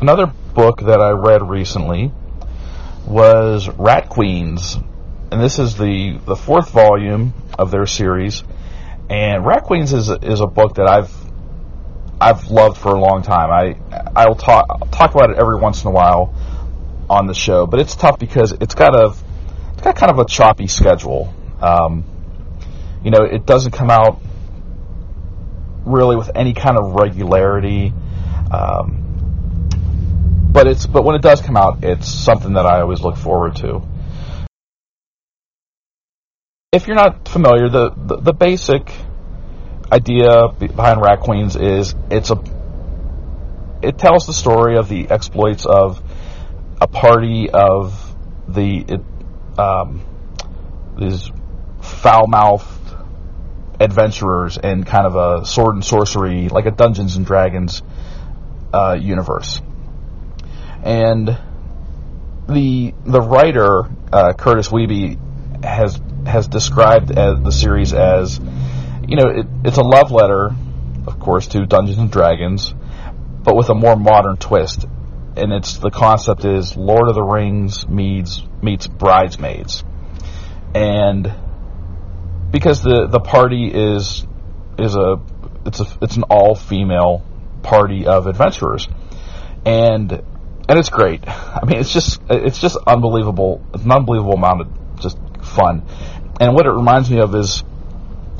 Another 0.00 0.26
book 0.26 0.80
that 0.80 1.00
I 1.00 1.10
read 1.10 1.48
recently 1.48 2.10
was 3.06 3.68
Rat 3.68 4.08
Queens, 4.08 4.76
and 5.30 5.40
this 5.40 5.60
is 5.60 5.76
the 5.76 6.18
the 6.26 6.34
fourth 6.34 6.70
volume 6.70 7.32
of 7.56 7.70
their 7.70 7.86
series 7.86 8.42
and 9.10 9.44
Rat 9.44 9.64
Queens 9.64 9.92
is 9.92 10.08
is 10.08 10.40
a 10.40 10.46
book 10.46 10.76
that 10.76 10.88
I've 10.88 11.12
I've 12.20 12.46
loved 12.50 12.78
for 12.78 12.94
a 12.94 13.00
long 13.00 13.22
time. 13.22 13.50
I 13.50 13.76
I'll 14.16 14.34
talk 14.34 14.66
I'll 14.70 14.88
talk 14.88 15.14
about 15.14 15.30
it 15.30 15.38
every 15.38 15.56
once 15.56 15.82
in 15.82 15.88
a 15.88 15.92
while 15.92 16.34
on 17.10 17.26
the 17.26 17.34
show, 17.34 17.66
but 17.66 17.80
it's 17.80 17.94
tough 17.94 18.18
because 18.18 18.52
it's 18.52 18.74
got 18.74 18.94
a 18.94 19.14
got 19.84 19.96
kind 19.96 20.10
of 20.10 20.18
a 20.18 20.24
choppy 20.24 20.66
schedule. 20.66 21.32
Um, 21.60 22.04
you 23.04 23.10
know, 23.10 23.22
it 23.22 23.46
doesn't 23.46 23.72
come 23.72 23.90
out 23.90 24.20
really 25.84 26.16
with 26.16 26.30
any 26.34 26.54
kind 26.54 26.76
of 26.76 26.94
regularity. 26.94 27.92
Um, 28.50 29.00
but 30.52 30.66
it's 30.66 30.86
but 30.86 31.04
when 31.04 31.16
it 31.16 31.22
does 31.22 31.40
come 31.40 31.56
out, 31.56 31.84
it's 31.84 32.08
something 32.08 32.54
that 32.54 32.66
I 32.66 32.80
always 32.80 33.00
look 33.00 33.16
forward 33.16 33.56
to 33.56 33.86
if 36.74 36.88
you're 36.88 36.96
not 36.96 37.28
familiar, 37.28 37.68
the, 37.68 37.90
the, 37.90 38.16
the 38.16 38.32
basic 38.32 38.92
idea 39.92 40.48
behind 40.58 41.00
Rat 41.00 41.20
Queens 41.20 41.54
is 41.54 41.94
it's 42.10 42.30
a 42.30 42.42
it 43.80 43.96
tells 43.98 44.26
the 44.26 44.32
story 44.32 44.76
of 44.76 44.88
the 44.88 45.08
exploits 45.08 45.66
of 45.66 46.02
a 46.80 46.88
party 46.88 47.48
of 47.50 48.16
the 48.48 49.00
um, 49.58 50.00
these 50.98 51.30
foul-mouthed 51.80 52.66
adventurers 53.80 54.56
in 54.56 54.84
kind 54.84 55.06
of 55.06 55.16
a 55.16 55.44
sword 55.46 55.74
and 55.74 55.84
sorcery, 55.84 56.48
like 56.48 56.66
a 56.66 56.70
Dungeons 56.70 57.16
and 57.16 57.26
Dragons 57.26 57.82
uh, 58.72 58.96
universe, 59.00 59.60
and 60.82 61.38
the 62.48 62.94
the 63.04 63.20
writer 63.20 63.84
uh, 64.12 64.32
Kurtis 64.34 64.70
Wiebe 64.70 65.64
has 65.64 66.00
has 66.26 66.48
described 66.48 67.08
the 67.08 67.50
series 67.50 67.92
as, 67.92 68.38
you 69.06 69.16
know, 69.16 69.28
it, 69.28 69.46
it's 69.64 69.76
a 69.76 69.82
love 69.82 70.10
letter, 70.10 70.50
of 71.06 71.20
course, 71.20 71.48
to 71.48 71.66
Dungeons 71.66 71.98
and 71.98 72.10
Dragons, 72.10 72.74
but 73.42 73.56
with 73.56 73.68
a 73.68 73.74
more 73.74 73.96
modern 73.96 74.36
twist. 74.36 74.86
And 75.36 75.52
it's 75.52 75.78
the 75.78 75.90
concept 75.90 76.44
is 76.44 76.76
Lord 76.76 77.08
of 77.08 77.14
the 77.14 77.22
Rings 77.22 77.88
meets 77.88 78.42
meets 78.62 78.86
Bridesmaids, 78.86 79.82
and 80.74 81.32
because 82.50 82.82
the 82.82 83.08
the 83.08 83.20
party 83.20 83.68
is 83.68 84.24
is 84.78 84.94
a 84.94 85.20
it's 85.66 85.80
a 85.80 85.86
it's 86.02 86.16
an 86.16 86.22
all 86.24 86.54
female 86.54 87.26
party 87.62 88.06
of 88.06 88.28
adventurers, 88.28 88.88
and 89.66 90.12
and 90.12 90.78
it's 90.78 90.90
great. 90.90 91.24
I 91.28 91.64
mean, 91.66 91.78
it's 91.78 91.92
just 91.92 92.20
it's 92.30 92.60
just 92.60 92.76
unbelievable. 92.86 93.66
It's 93.74 93.84
an 93.84 93.92
unbelievable 93.92 94.34
amount 94.34 94.60
of 94.60 95.00
just 95.00 95.18
fun 95.42 95.84
and 96.40 96.54
what 96.54 96.66
it 96.66 96.70
reminds 96.70 97.10
me 97.10 97.20
of 97.20 97.34
is, 97.34 97.62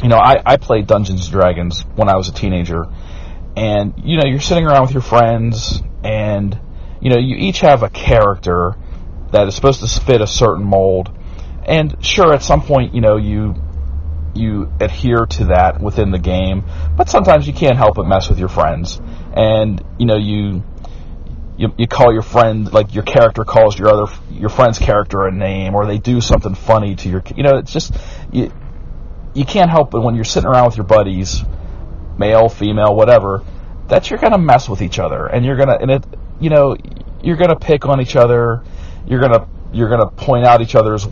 you 0.03 0.09
know, 0.09 0.19
I, 0.19 0.43
I 0.45 0.57
played 0.57 0.87
Dungeons 0.87 1.23
and 1.23 1.33
Dragons 1.33 1.83
when 1.95 2.09
I 2.09 2.17
was 2.17 2.29
a 2.29 2.33
teenager, 2.33 2.85
and 3.57 3.95
you 4.05 4.19
know, 4.19 4.25
you're 4.27 4.41
sitting 4.41 4.67
around 4.67 4.83
with 4.83 4.93
your 4.93 5.03
friends, 5.03 5.83
and 6.03 6.59
you 7.05 7.11
know, 7.11 7.19
you 7.19 7.37
each 7.37 7.61
have 7.61 7.83
a 7.83 7.91
character 7.91 8.75
that 9.31 9.47
is 9.47 9.55
supposed 9.55 9.81
to 9.81 10.01
fit 10.01 10.23
a 10.23 10.27
certain 10.27 10.65
mold, 10.65 11.15
and 11.67 12.05
sure, 12.05 12.33
at 12.33 12.43
some 12.43 12.63
point, 12.63 12.95
you 12.95 13.03
know, 13.03 13.17
you 13.17 13.55
you 14.35 14.73
adhere 14.81 15.27
to 15.27 15.45
that 15.45 15.81
within 15.81 16.11
the 16.11 16.19
game, 16.19 16.65
but 16.97 17.09
sometimes 17.09 17.47
you 17.47 17.53
can't 17.53 17.77
help 17.77 17.95
but 17.95 18.07
mess 18.07 18.29
with 18.29 18.39
your 18.39 18.49
friends, 18.49 19.01
and 19.37 19.85
you 19.99 20.07
know, 20.07 20.17
you 20.17 20.65
you, 21.57 21.73
you 21.79 21.87
call 21.87 22.13
your 22.13 22.23
friend 22.23 22.73
like 22.73 22.95
your 22.95 23.05
character 23.05 23.45
calls 23.45 23.79
your 23.79 23.89
other 23.89 24.13
your 24.31 24.49
friend's 24.49 24.79
character 24.79 25.27
a 25.27 25.31
name, 25.31 25.75
or 25.75 25.87
they 25.87 25.99
do 25.99 26.21
something 26.21 26.55
funny 26.55 26.97
to 26.97 27.09
your, 27.09 27.23
you 27.37 27.43
know, 27.43 27.59
it's 27.59 27.73
just 27.73 27.95
you 28.33 28.51
you 29.35 29.45
can't 29.45 29.71
help 29.71 29.91
but 29.91 30.01
when 30.01 30.15
you're 30.15 30.25
sitting 30.25 30.49
around 30.49 30.67
with 30.67 30.77
your 30.77 30.87
buddies, 30.87 31.43
male, 32.19 32.49
female, 32.49 32.95
whatever, 32.97 33.45
that 33.89 34.11
you're 34.11 34.19
gonna 34.19 34.39
mess 34.39 34.69
with 34.69 34.81
each 34.83 34.99
other, 34.99 35.27
and 35.27 35.45
you're 35.45 35.57
gonna 35.57 35.77
and 35.81 35.91
it, 35.91 36.05
you 36.41 36.51
know, 36.51 36.77
you're 37.25 37.37
gonna 37.37 37.59
pick 37.59 37.87
on 37.87 38.01
each 38.01 38.17
other, 38.17 38.63
you're 39.07 39.21
gonna 39.21 39.49
you're 39.73 39.89
gonna 39.89 40.11
point 40.11 40.47
out 40.47 40.61
each 40.61 40.75
other's 40.75 41.07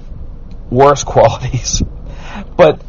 worst 0.70 1.06
qualities, 1.06 1.82
but 2.56 2.82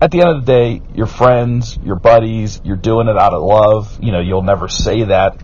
at 0.00 0.10
the 0.10 0.20
end 0.20 0.30
of 0.30 0.44
the 0.44 0.52
day, 0.52 0.82
your 0.94 1.06
friends, 1.06 1.78
your 1.84 1.94
buddies, 1.94 2.60
you're 2.64 2.76
doing 2.76 3.06
it 3.06 3.16
out 3.16 3.34
of 3.34 3.42
love. 3.42 4.02
You 4.02 4.10
know, 4.10 4.20
you'll 4.20 4.42
never 4.42 4.68
say 4.68 5.04
that, 5.04 5.40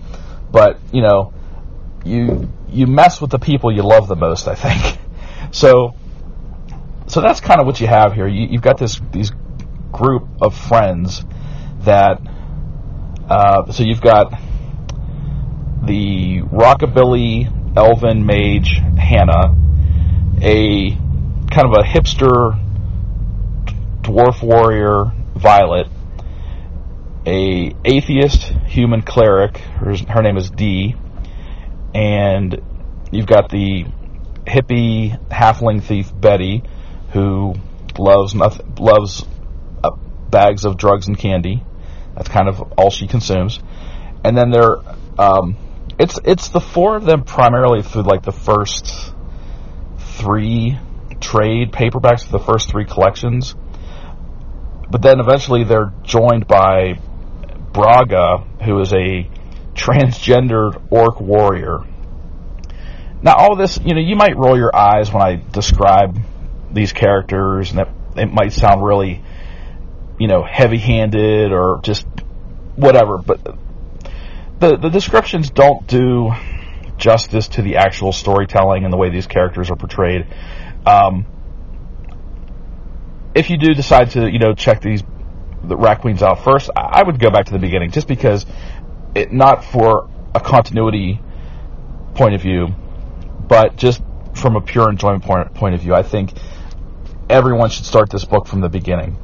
but 0.51 0.81
you 0.93 1.03
know, 1.03 1.33
you 2.05 2.53
you 2.69 2.87
mess 2.87 3.21
with 3.21 3.31
the 3.31 3.39
people 3.39 3.73
you 3.73 3.83
love 3.83 4.09
the 4.09 4.17
most. 4.17 4.49
I 4.49 4.55
think 4.55 4.99
so. 5.53 5.95
So 7.07 7.23
that's 7.23 7.41
kind 7.41 7.59
of 7.59 7.67
what 7.67 7.81
you 7.81 7.87
have 7.87 8.13
here. 8.13 8.27
You, 8.27 8.49
you've 8.49 8.63
got 8.63 8.77
this 8.79 9.01
these 9.13 9.33
group 9.93 10.29
of 10.41 10.57
friends 10.57 11.25
that. 11.81 12.21
Uh, 13.29 13.71
so 13.73 13.83
you've 13.83 14.01
got 14.01 14.33
the 15.89 16.43
rockabilly 16.43 17.51
elven 17.75 18.25
mage 18.27 18.79
Hannah, 18.99 19.57
a 20.43 20.91
kind 20.91 21.67
of 21.67 21.73
a 21.73 21.83
hipster 21.83 22.63
dwarf 24.03 24.43
warrior 24.43 25.13
Violet, 25.35 25.87
a 27.27 27.75
atheist 27.85 28.43
human 28.67 29.01
cleric. 29.01 29.57
Her, 29.57 29.97
her 30.09 30.23
name 30.23 30.37
is 30.37 30.51
Dee, 30.51 30.95
and 31.95 32.61
you've 33.11 33.27
got 33.27 33.49
the 33.49 33.87
hippie 34.47 35.19
halfling 35.31 35.83
thief 35.83 36.13
Betty, 36.15 36.65
who 37.13 37.55
loves 37.99 38.35
nothing, 38.35 38.75
loves 38.79 39.25
uh, 39.83 39.91
bags 40.29 40.67
of 40.67 40.77
drugs 40.77 41.09
and 41.09 41.19
candy. 41.19 41.65
That's 42.15 42.29
kind 42.29 42.49
of 42.49 42.61
all 42.77 42.91
she 42.91 43.07
consumes. 43.07 43.61
And 44.25 44.37
then 44.37 44.51
there, 44.51 44.77
um, 45.19 45.57
it's 45.99 46.19
it's 46.25 46.49
the 46.49 46.61
four 46.61 46.97
of 46.97 47.05
them 47.05 47.25
primarily 47.25 47.83
through 47.83 48.03
like 48.03 48.23
the 48.23 48.33
first 48.33 49.13
three 49.99 50.79
trade 51.21 51.73
paperbacks 51.73 52.31
the 52.31 52.39
first 52.39 52.71
three 52.71 52.85
collections. 52.85 53.55
But 54.91 55.03
then 55.03 55.21
eventually 55.21 55.65
they're 55.65 55.93
joined 56.03 56.47
by 56.47 56.99
Braga, 57.73 58.39
who 58.65 58.81
is 58.81 58.93
a 58.93 59.29
transgendered 59.75 60.83
orc 60.91 61.21
warrior. 61.21 61.81
Now, 63.23 63.35
all 63.35 63.57
this, 63.57 63.79
you 63.85 63.95
know, 63.95 64.01
you 64.01 64.17
might 64.17 64.37
roll 64.37 64.57
your 64.57 64.75
eyes 64.75 65.13
when 65.13 65.23
I 65.23 65.43
describe 65.53 66.19
these 66.73 66.93
characters, 66.93 67.71
and 67.71 67.81
that 67.81 67.89
it 68.17 68.33
might 68.33 68.53
sound 68.53 68.85
really, 68.85 69.23
you 70.19 70.29
know, 70.29 70.43
heavy-handed 70.43 71.53
or 71.53 71.81
just 71.83 72.07
whatever. 72.77 73.19
But 73.19 73.59
the 74.61 74.77
the 74.77 74.89
descriptions 74.89 75.51
don't 75.51 75.87
do 75.87 76.33
justice 76.97 77.49
to 77.49 77.63
the 77.63 77.77
actual 77.77 78.13
storytelling 78.13 78.85
and 78.85 78.93
the 78.93 78.97
way 78.97 79.11
these 79.11 79.27
characters 79.27 79.71
are 79.71 79.77
portrayed. 79.77 80.27
Um, 80.85 81.27
if 83.35 83.51
you 83.51 83.57
do 83.57 83.73
decide 83.75 84.11
to, 84.13 84.29
you 84.31 84.39
know, 84.39 84.55
check 84.55 84.81
these 84.81 85.03
the 85.63 85.77
Rat 85.77 86.01
Queens 86.01 86.23
out 86.23 86.45
first, 86.45 86.71
I 86.77 87.03
would 87.03 87.19
go 87.21 87.31
back 87.31 87.47
to 87.47 87.53
the 87.53 87.59
beginning, 87.59 87.91
just 87.91 88.09
because 88.09 88.47
it 89.15 89.33
not 89.33 89.65
for 89.65 90.09
a 90.35 90.41
continuity 90.41 91.21
point 92.15 92.35
of 92.35 92.43
view, 92.43 92.69
but 93.49 93.77
just 93.77 94.03
from 94.35 94.57
a 94.57 94.61
pure 94.61 94.89
enjoyment 94.89 95.25
point, 95.25 95.55
point 95.55 95.75
of 95.75 95.81
view. 95.81 95.95
I 95.95 96.03
think 96.03 96.33
everyone 97.29 97.71
should 97.71 97.87
start 97.87 98.11
this 98.11 98.25
book 98.25 98.47
from 98.47 98.61
the 98.61 98.69
beginning, 98.69 99.17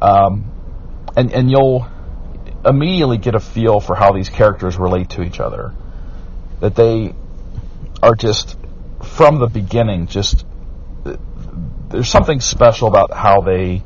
um, 0.00 0.50
and 1.16 1.32
and 1.32 1.50
you'll 1.50 1.86
immediately 2.64 3.18
get 3.18 3.34
a 3.34 3.40
feel 3.40 3.80
for 3.80 3.94
how 3.94 4.12
these 4.12 4.28
characters 4.28 4.76
relate 4.76 5.10
to 5.10 5.22
each 5.22 5.40
other. 5.40 5.74
That 6.60 6.74
they 6.74 7.14
are 8.02 8.14
just 8.14 8.56
from 9.02 9.40
the 9.40 9.48
beginning 9.48 10.06
just 10.06 10.46
there's 11.92 12.08
something 12.08 12.40
special 12.40 12.88
about 12.88 13.12
how 13.12 13.42
they 13.42 13.84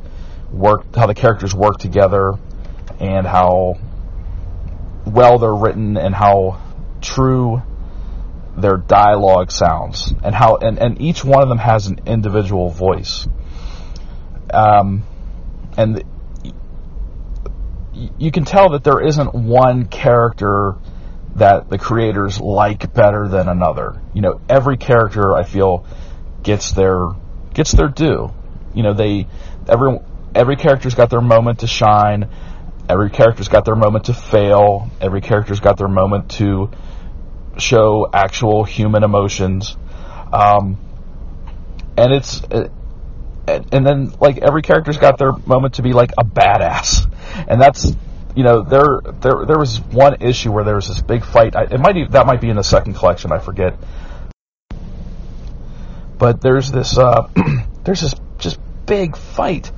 work, 0.53 0.95
how 0.95 1.07
the 1.07 1.15
characters 1.15 1.55
work 1.55 1.79
together, 1.79 2.35
and 3.01 3.27
how 3.27 3.79
well 5.05 5.39
they're 5.39 5.55
written, 5.55 5.97
and 5.97 6.15
how 6.15 6.61
true 7.01 7.63
their 8.57 8.77
dialogue 8.77 9.51
sounds, 9.51 10.15
and 10.23 10.35
how 10.35 10.57
and, 10.57 10.79
and 10.79 11.01
each 11.01 11.25
one 11.25 11.43
of 11.43 11.49
them 11.49 11.59
has 11.59 11.89
an 11.89 12.01
individual 12.07 12.71
voice. 12.71 13.27
Um, 14.51 15.03
and 15.77 16.05
you 18.19 18.31
can 18.31 18.45
tell 18.45 18.71
that 18.71 18.85
there 18.85 19.01
isn't 19.01 19.35
one 19.35 19.87
character 19.87 20.75
that 21.37 21.69
the 21.69 21.79
creators 21.79 22.41
like 22.41 22.93
better 22.95 23.29
than 23.29 23.49
another. 23.49 24.01
You 24.15 24.23
know, 24.23 24.41
every 24.49 24.77
character 24.77 25.35
I 25.35 25.45
feel 25.45 25.87
gets 26.43 26.73
their 26.73 27.09
gets 27.55 27.73
their 27.73 27.89
due. 27.89 28.33
You 28.75 28.83
know, 28.83 28.95
they 28.95 29.27
every 29.69 29.99
every 30.35 30.57
character's 30.57 30.95
got 30.95 31.11
their 31.11 31.21
moment 31.21 31.61
to 31.61 31.67
shine. 31.67 32.29
Every 32.89 33.11
character's 33.11 33.49
got 33.49 33.65
their 33.65 33.75
moment 33.75 34.05
to 34.07 34.15
fail. 34.15 34.91
Every 35.01 35.21
character's 35.21 35.61
got 35.61 35.77
their 35.77 35.89
moment 35.89 36.31
to 36.33 36.71
show 37.59 38.09
actual 38.13 38.65
human 38.65 39.03
emotions. 39.03 39.77
Um, 40.33 40.79
and 41.97 42.13
it's 42.13 42.43
and, 43.47 43.67
and 43.73 43.87
then 43.87 44.13
like 44.21 44.39
every 44.39 44.63
character's 44.63 44.99
got 44.99 45.19
their 45.19 45.33
moment 45.33 45.75
to 45.75 45.83
be 45.83 45.93
like 45.93 46.13
a 46.19 46.25
badass. 46.25 47.11
And 47.49 47.61
that's 47.61 47.95
you 48.35 48.45
know 48.45 48.63
there 48.63 49.01
there 49.21 49.45
there 49.47 49.59
was 49.59 49.81
one 49.81 50.17
issue 50.21 50.53
where 50.53 50.65
there 50.65 50.77
was 50.77 50.89
this 50.89 51.01
big 51.01 51.25
fight. 51.25 51.57
I, 51.57 51.65
it 51.65 51.81
might 51.81 51.97
even, 51.97 52.13
that 52.13 52.27
might 52.27 52.41
be 52.41 52.51
in 52.51 52.57
the 52.57 52.65
second 52.65 52.95
collection. 52.95 53.33
I 53.33 53.39
forget 53.39 53.79
but 56.19 56.41
there's 56.41 56.71
this 56.71 56.99
uh, 56.99 57.29
there's 57.85 58.01
this 58.01 58.15
just 58.39 58.59
big 58.87 59.17
fight, 59.17 59.71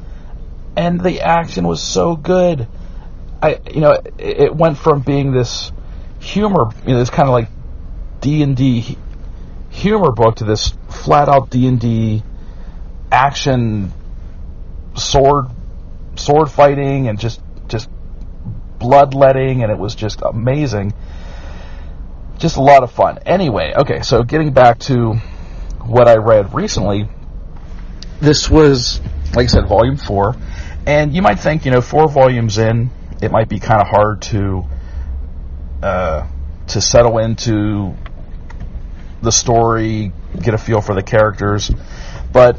and 0.77 1.01
the 1.01 1.21
action 1.23 1.67
was 1.67 1.83
so 1.83 2.17
good. 2.17 2.67
I 3.43 3.61
you 3.73 3.81
know 3.81 3.93
it, 3.93 4.15
it 4.19 4.55
went 4.55 4.79
from 4.79 5.01
being 5.01 5.33
this 5.33 5.73
humor, 6.21 6.71
you 6.85 6.93
know, 6.93 6.99
this 6.99 7.11
kind 7.11 7.29
of 7.29 7.33
like 7.33 7.49
D 8.21 8.43
and 8.43 8.57
D 8.57 8.97
humor 9.71 10.13
book 10.13 10.37
to 10.37 10.45
this 10.45 10.73
flat 10.89 11.29
out 11.29 11.51
D 11.51 11.67
and 11.67 11.79
D 11.79 12.23
action 13.11 13.93
sword 14.95 15.47
sword 16.17 16.51
fighting 16.51 17.09
and 17.09 17.19
just 17.19 17.41
just 17.69 17.89
bloodletting, 18.79 19.63
and 19.63 19.71
it 19.73 19.79
was 19.79 19.95
just 19.95 20.23
amazing. 20.23 20.93
Just 22.39 22.57
a 22.57 22.63
lot 22.63 22.83
of 22.83 22.93
fun. 22.93 23.19
Anyway, 23.27 23.75
okay, 23.77 24.03
so 24.03 24.23
getting 24.23 24.53
back 24.53 24.79
to 24.81 25.15
what 25.85 26.07
I 26.07 26.17
read 26.17 26.55
recently, 26.55 27.09
this 28.21 28.49
was, 28.49 29.01
like 29.35 29.45
I 29.45 29.47
said, 29.47 29.67
volume 29.67 29.97
four. 29.97 30.37
And 30.87 31.15
you 31.15 31.21
might 31.21 31.41
think, 31.41 31.65
you 31.65 31.71
know, 31.71 31.81
four 31.81 32.09
volumes 32.09 32.59
in, 32.59 32.91
it 33.21 33.33
might 33.33 33.49
be 33.49 33.59
kind 33.59 33.81
of 33.81 33.89
hard 33.89 34.23
to 34.23 34.65
uh, 35.83 36.27
to 36.69 36.81
settle 36.81 37.19
into 37.19 37.95
the 39.21 39.33
story, 39.33 40.13
get 40.41 40.55
a 40.55 40.59
feel 40.59 40.81
for 40.81 40.95
the 40.95 41.03
characters. 41.03 41.71
But 42.33 42.59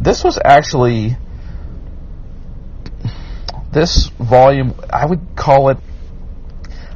this 0.00 0.22
was 0.22 0.38
actually 0.42 1.16
this 3.72 4.08
volume. 4.18 4.74
I 4.90 5.06
would 5.06 5.36
call 5.36 5.68
it. 5.70 5.78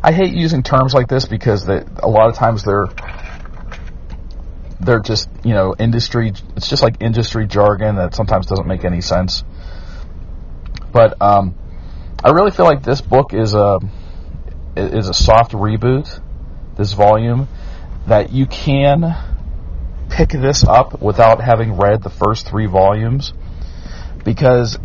I 0.03 0.13
hate 0.13 0.35
using 0.35 0.63
terms 0.63 0.95
like 0.95 1.09
this 1.09 1.27
because 1.27 1.69
a 1.69 2.09
lot 2.09 2.29
of 2.29 2.37
times 2.37 2.65
they're 2.65 2.89
they're 4.81 5.01
just 5.01 5.29
you 5.45 5.53
know 5.55 5.75
industry. 5.79 6.33
It's 6.57 6.69
just 6.69 6.83
like 6.83 6.97
industry 7.01 7.47
jargon 7.47 7.97
that 7.97 8.15
sometimes 8.15 8.47
doesn't 8.47 8.67
make 8.67 8.85
any 8.85 9.01
sense. 9.01 9.45
But 10.93 11.21
um, 11.21 11.55
I 12.25 12.31
really 12.31 12.51
feel 12.51 12.67
like 12.67 12.83
this 12.83 13.01
book 13.01 13.35
is 13.35 13.55
a 13.55 13.81
is 14.77 15.09
a 15.09 15.15
soft 15.15 15.53
reboot. 15.53 16.21
This 16.77 16.93
volume 16.95 17.47
that 18.07 18.33
you 18.33 18.47
can 18.47 19.15
pick 20.11 20.31
this 20.31 20.65
up 20.65 21.01
without 21.01 21.41
having 21.41 21.77
read 21.77 22.03
the 22.03 22.11
first 22.11 22.49
three 22.49 22.67
volumes 22.67 23.33
because 24.25 24.79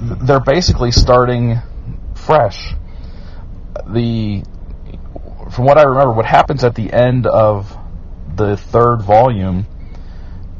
they're 0.00 0.40
basically 0.40 0.90
starting 0.90 1.58
fresh. 2.14 2.74
The 3.86 4.42
from 5.50 5.66
what 5.66 5.78
I 5.78 5.82
remember, 5.82 6.12
what 6.12 6.24
happens 6.24 6.64
at 6.64 6.74
the 6.74 6.92
end 6.92 7.26
of 7.26 7.76
the 8.34 8.56
third 8.56 9.02
volume 9.02 9.66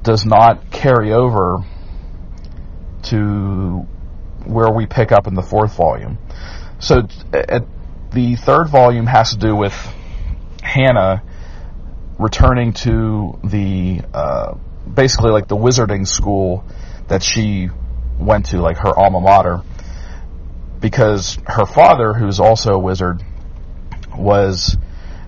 does 0.03 0.27
not 0.27 0.71
carry 0.71 1.13
over 1.13 1.65
to 3.05 3.87
where 4.45 4.71
we 4.71 4.87
pick 4.87 5.13
up 5.13 5.27
in 5.27 5.35
the 5.35 5.43
fourth 5.43 5.75
volume. 5.77 6.19
So 6.79 7.07
at 7.33 7.65
the 8.11 8.37
third 8.37 8.69
volume 8.69 9.07
has 9.07 9.31
to 9.31 9.39
do 9.39 9.57
with 9.57 9.75
Hannah 10.63 11.23
returning 12.19 12.73
to 12.73 13.39
the 13.45 14.01
uh, 14.13 14.55
basically 14.93 15.31
like 15.31 15.49
the 15.49 15.57
wizarding 15.57 16.07
school 16.07 16.65
that 17.09 17.23
she 17.23 17.69
went 18.19 18.47
to, 18.47 18.61
like 18.61 18.79
her 18.79 18.97
alma 18.97 19.21
mater, 19.21 19.63
because 20.81 21.39
her 21.47 21.67
father, 21.67 22.13
who's 22.13 22.41
also 22.41 22.73
a 22.73 22.79
wizard, 22.79 23.23
was 24.17 24.77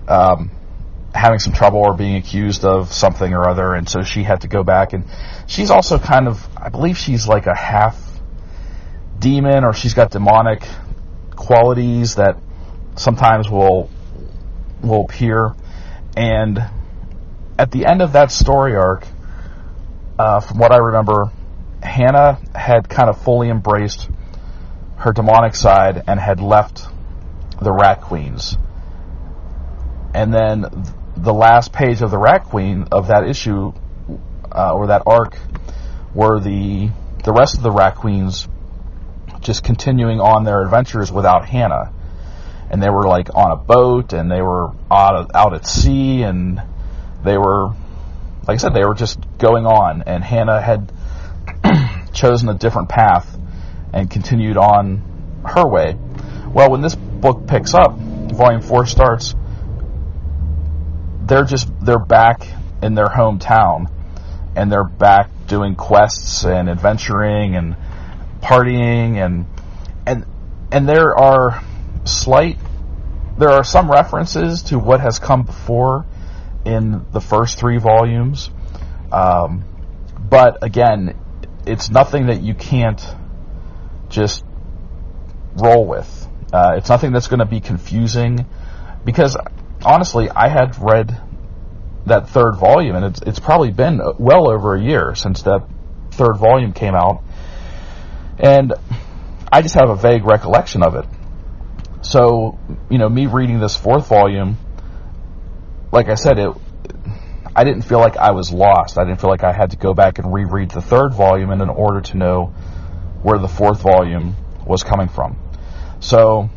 um, 0.07 0.51
having 1.13 1.39
some 1.39 1.53
trouble 1.53 1.79
or 1.79 1.95
being 1.95 2.15
accused 2.17 2.65
of 2.65 2.93
something 2.93 3.33
or 3.33 3.49
other, 3.49 3.73
and 3.73 3.89
so 3.89 4.01
she 4.03 4.23
had 4.23 4.41
to 4.41 4.47
go 4.47 4.63
back. 4.63 4.93
And 4.93 5.05
she's 5.47 5.71
also 5.71 5.97
kind 5.97 6.27
of, 6.27 6.47
I 6.57 6.69
believe 6.69 6.97
she's 6.97 7.27
like 7.27 7.47
a 7.47 7.55
half 7.55 8.01
demon, 9.19 9.63
or 9.63 9.73
she's 9.73 9.93
got 9.93 10.11
demonic 10.11 10.67
qualities 11.35 12.15
that 12.15 12.37
sometimes 12.95 13.49
will 13.49 13.89
will 14.81 15.05
appear. 15.05 15.53
And 16.15 16.63
at 17.57 17.71
the 17.71 17.85
end 17.85 18.01
of 18.01 18.13
that 18.13 18.31
story 18.31 18.75
arc, 18.75 19.07
uh, 20.19 20.39
from 20.39 20.59
what 20.59 20.71
I 20.71 20.77
remember, 20.77 21.31
Hannah 21.81 22.39
had 22.53 22.89
kind 22.89 23.09
of 23.09 23.21
fully 23.21 23.49
embraced 23.49 24.09
her 24.97 25.11
demonic 25.11 25.55
side 25.55 26.03
and 26.07 26.19
had 26.19 26.39
left 26.39 26.85
the 27.61 27.71
Rat 27.71 28.01
Queens. 28.01 28.57
And 30.13 30.33
then 30.33 30.65
the 31.15 31.33
last 31.33 31.73
page 31.73 32.01
of 32.01 32.11
the 32.11 32.17
Rat 32.17 32.45
Queen 32.45 32.87
of 32.91 33.07
that 33.07 33.27
issue 33.27 33.73
uh, 34.51 34.73
or 34.73 34.87
that 34.87 35.03
arc 35.05 35.37
were 36.13 36.39
the 36.39 36.89
the 37.23 37.33
rest 37.33 37.57
of 37.57 37.63
the 37.63 37.71
Rat 37.71 37.95
Queens 37.95 38.47
just 39.41 39.63
continuing 39.63 40.19
on 40.19 40.43
their 40.43 40.61
adventures 40.63 41.11
without 41.11 41.45
Hannah. 41.45 41.91
And 42.69 42.81
they 42.81 42.89
were 42.89 43.07
like 43.07 43.35
on 43.35 43.51
a 43.51 43.55
boat 43.55 44.13
and 44.13 44.31
they 44.31 44.41
were 44.41 44.71
out, 44.91 45.31
out 45.33 45.53
at 45.53 45.65
sea 45.65 46.23
and 46.23 46.61
they 47.25 47.37
were, 47.37 47.69
like 48.47 48.55
I 48.55 48.57
said, 48.57 48.73
they 48.73 48.85
were 48.85 48.95
just 48.95 49.19
going 49.37 49.65
on. 49.65 50.03
And 50.03 50.23
Hannah 50.23 50.61
had 50.61 50.91
chosen 52.13 52.49
a 52.49 52.53
different 52.53 52.89
path 52.89 53.37
and 53.93 54.09
continued 54.09 54.57
on 54.57 55.41
her 55.45 55.67
way. 55.67 55.97
Well, 56.47 56.71
when 56.71 56.81
this 56.81 56.95
book 56.95 57.47
picks 57.47 57.73
up, 57.73 57.97
volume 57.97 58.61
four 58.61 58.85
starts, 58.85 59.35
they're 61.23 61.45
just, 61.45 61.67
they're 61.81 61.99
back 61.99 62.47
in 62.81 62.93
their 62.93 63.07
hometown 63.07 63.91
and 64.55 64.71
they're 64.71 64.83
back 64.83 65.29
doing 65.47 65.75
quests 65.75 66.45
and 66.45 66.69
adventuring 66.69 67.55
and 67.55 67.75
partying 68.41 69.17
and 69.17 69.45
and 70.05 70.25
and 70.71 70.87
there 70.87 71.17
are 71.17 71.63
slight 72.05 72.57
there 73.37 73.49
are 73.49 73.63
some 73.63 73.91
references 73.91 74.63
to 74.63 74.79
what 74.79 75.01
has 75.01 75.19
come 75.19 75.43
before 75.43 76.05
in 76.65 77.05
the 77.11 77.21
first 77.21 77.59
three 77.59 77.77
volumes, 77.77 78.49
um, 79.11 79.63
but 80.29 80.63
again, 80.63 81.15
it's 81.65 81.89
nothing 81.89 82.27
that 82.27 82.41
you 82.41 82.53
can't 82.53 83.01
just 84.09 84.43
roll 85.55 85.85
with. 85.85 86.27
Uh, 86.51 86.73
it's 86.77 86.89
nothing 86.89 87.11
that's 87.11 87.27
going 87.27 87.39
to 87.39 87.45
be 87.45 87.59
confusing 87.59 88.45
because 89.03 89.37
honestly, 89.83 90.29
I 90.29 90.49
had 90.49 90.77
read 90.79 91.17
that 92.05 92.29
third 92.29 92.55
volume, 92.55 92.95
and 92.95 93.05
it's 93.05 93.21
it's 93.21 93.39
probably 93.39 93.71
been 93.71 94.01
well 94.19 94.49
over 94.49 94.75
a 94.75 94.81
year 94.81 95.15
since 95.15 95.43
that 95.43 95.67
third 96.11 96.37
volume 96.37 96.73
came 96.73 96.95
out, 96.95 97.23
and 98.39 98.73
I 99.51 99.61
just 99.61 99.75
have 99.75 99.89
a 99.89 99.95
vague 99.95 100.25
recollection 100.25 100.83
of 100.83 100.95
it. 100.95 101.05
So, 102.01 102.59
you 102.89 102.97
know, 102.99 103.09
me 103.09 103.25
reading 103.25 103.59
this 103.59 103.75
fourth 103.75 104.07
volume, 104.07 104.57
like 105.95 106.09
I 106.09 106.15
said, 106.15 106.37
it, 106.37 106.51
I 107.55 107.63
didn't 107.63 107.83
feel 107.83 107.99
like 107.99 108.17
I 108.17 108.31
was 108.31 108.51
lost. 108.51 108.97
I 108.97 109.05
didn't 109.05 109.21
feel 109.21 109.29
like 109.29 109.45
I 109.45 109.53
had 109.53 109.71
to 109.71 109.77
go 109.77 109.93
back 109.93 110.19
and 110.19 110.31
reread 110.31 110.71
the 110.71 110.81
third 110.81 111.13
volume 111.13 111.51
in 111.51 111.61
order 111.61 112.01
to 112.01 112.17
know 112.17 112.47
where 113.23 113.39
the 113.39 113.47
fourth 113.47 113.81
volume 113.81 114.35
was 114.65 114.83
coming 114.83 115.07
from. 115.07 115.37
So, 116.01 116.49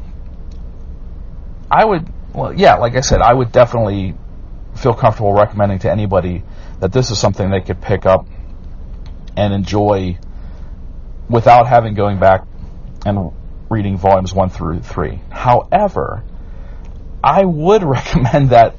I 1.71 1.85
would, 1.85 2.13
well, 2.35 2.53
yeah, 2.53 2.75
like 2.79 2.97
I 2.97 3.01
said, 3.01 3.21
I 3.21 3.33
would 3.33 3.53
definitely 3.53 4.17
feel 4.75 4.93
comfortable 4.93 5.33
recommending 5.33 5.79
to 5.81 5.91
anybody 5.91 6.43
that 6.81 6.93
this 6.93 7.13
is 7.13 7.19
something 7.21 7.49
they 7.49 7.61
could 7.61 7.81
pick 7.81 8.07
up 8.07 8.27
and 9.37 9.55
enjoy 9.55 10.19
without 11.31 11.69
having 11.69 11.95
going 11.95 12.19
back 12.19 12.45
and 13.07 13.31
reading 13.71 13.99
volumes 13.99 14.35
one 14.35 14.49
through 14.49 14.81
three. 14.81 15.21
However, 15.31 16.25
I 17.23 17.45
would 17.45 17.83
recommend 17.85 18.51
that 18.51 18.77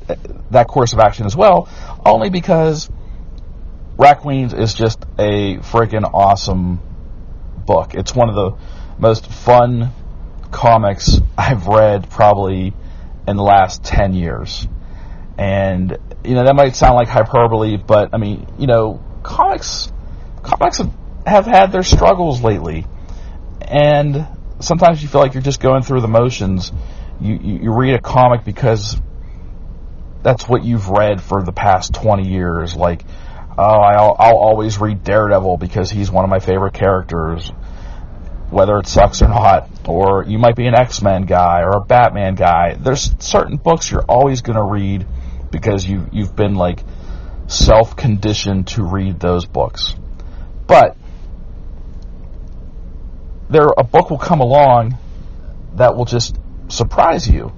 that 0.51 0.67
course 0.67 0.93
of 0.93 0.99
action 0.99 1.25
as 1.25 1.35
well, 1.35 1.69
only 2.05 2.29
because 2.29 2.89
Queens 3.97 4.53
is 4.53 4.73
just 4.73 5.03
a 5.17 5.57
freaking 5.57 6.09
awesome 6.13 6.79
book. 7.65 7.93
It's 7.93 8.15
one 8.15 8.29
of 8.29 8.35
the 8.35 8.57
most 8.97 9.27
fun 9.27 9.91
comics 10.51 11.19
I've 11.37 11.67
read 11.67 12.09
probably 12.09 12.73
in 13.27 13.37
the 13.37 13.43
last 13.43 13.83
10 13.83 14.13
years. 14.13 14.67
And, 15.37 15.97
you 16.23 16.33
know, 16.33 16.43
that 16.45 16.55
might 16.55 16.75
sound 16.75 16.95
like 16.95 17.07
hyperbole, 17.07 17.77
but 17.77 18.09
I 18.13 18.17
mean, 18.17 18.47
you 18.57 18.67
know, 18.67 19.01
comics, 19.23 19.91
comics 20.43 20.81
have 21.25 21.45
had 21.45 21.71
their 21.71 21.83
struggles 21.83 22.41
lately, 22.41 22.85
and 23.61 24.27
sometimes 24.59 25.01
you 25.01 25.07
feel 25.07 25.21
like 25.21 25.33
you're 25.33 25.43
just 25.43 25.61
going 25.61 25.83
through 25.83 26.01
the 26.01 26.07
motions. 26.07 26.71
You, 27.21 27.35
you, 27.35 27.73
read 27.73 27.95
a 27.95 28.01
comic 28.01 28.45
because 28.45 28.95
that's 30.23 30.47
what 30.47 30.63
you've 30.63 30.87
read 30.89 31.21
for 31.21 31.43
the 31.43 31.51
past 31.51 31.93
20 31.93 32.29
years. 32.29 32.75
Like, 32.75 33.03
oh, 33.57 33.63
I'll, 33.63 34.15
I'll 34.17 34.37
always 34.37 34.77
read 34.77 35.03
Daredevil 35.03 35.57
because 35.57 35.89
he's 35.89 36.09
one 36.09 36.23
of 36.23 36.29
my 36.29 36.39
favorite 36.39 36.73
characters, 36.73 37.49
whether 38.49 38.77
it 38.77 38.87
sucks 38.87 39.21
or 39.21 39.27
not. 39.27 39.69
Or 39.87 40.23
you 40.23 40.39
might 40.39 40.55
be 40.55 40.67
an 40.67 40.75
X 40.75 41.01
Men 41.01 41.23
guy 41.23 41.61
or 41.61 41.77
a 41.77 41.81
Batman 41.81 42.35
guy. 42.35 42.75
There's 42.75 43.13
certain 43.19 43.57
books 43.57 43.91
you're 43.91 44.05
always 44.07 44.41
going 44.41 44.57
to 44.57 44.63
read 44.63 45.05
because 45.51 45.85
you 45.85 46.07
you've 46.11 46.35
been 46.35 46.55
like 46.55 46.83
self 47.47 47.95
conditioned 47.95 48.67
to 48.67 48.83
read 48.83 49.19
those 49.19 49.45
books. 49.45 49.95
But 50.67 50.95
there 53.49 53.67
a 53.77 53.83
book 53.83 54.09
will 54.09 54.19
come 54.19 54.39
along 54.39 54.97
that 55.75 55.95
will 55.95 56.05
just 56.05 56.37
surprise 56.69 57.27
you 57.27 57.51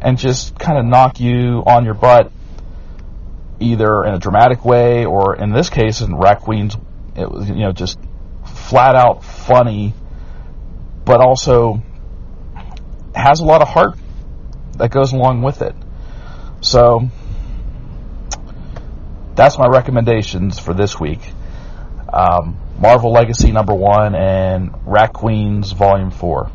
and 0.00 0.18
just 0.18 0.58
kind 0.58 0.78
of 0.78 0.84
knock 0.84 1.20
you 1.20 1.62
on 1.66 1.84
your 1.84 1.94
butt 1.94 2.30
either 3.60 4.04
in 4.04 4.14
a 4.14 4.18
dramatic 4.18 4.64
way 4.64 5.04
or 5.04 5.36
in 5.36 5.52
this 5.52 5.70
case 5.70 6.00
in 6.00 6.16
Queens 6.40 6.76
it 7.16 7.30
was 7.30 7.48
you 7.48 7.56
know 7.56 7.72
just 7.72 7.98
flat 8.44 8.94
out 8.94 9.24
funny 9.24 9.94
but 11.04 11.20
also 11.20 11.82
has 13.14 13.40
a 13.40 13.44
lot 13.44 13.62
of 13.62 13.68
heart 13.68 13.96
that 14.76 14.90
goes 14.90 15.12
along 15.12 15.42
with 15.42 15.62
it. 15.62 15.74
So 16.60 17.08
that's 19.34 19.58
my 19.58 19.66
recommendations 19.66 20.58
for 20.58 20.74
this 20.74 20.98
week. 20.98 21.20
Um, 22.12 22.58
Marvel 22.78 23.12
Legacy 23.12 23.52
number 23.52 23.74
one 23.74 24.14
and 24.14 24.70
Rat 24.86 25.12
Queens 25.12 25.72
volume 25.72 26.10
four. 26.10 26.50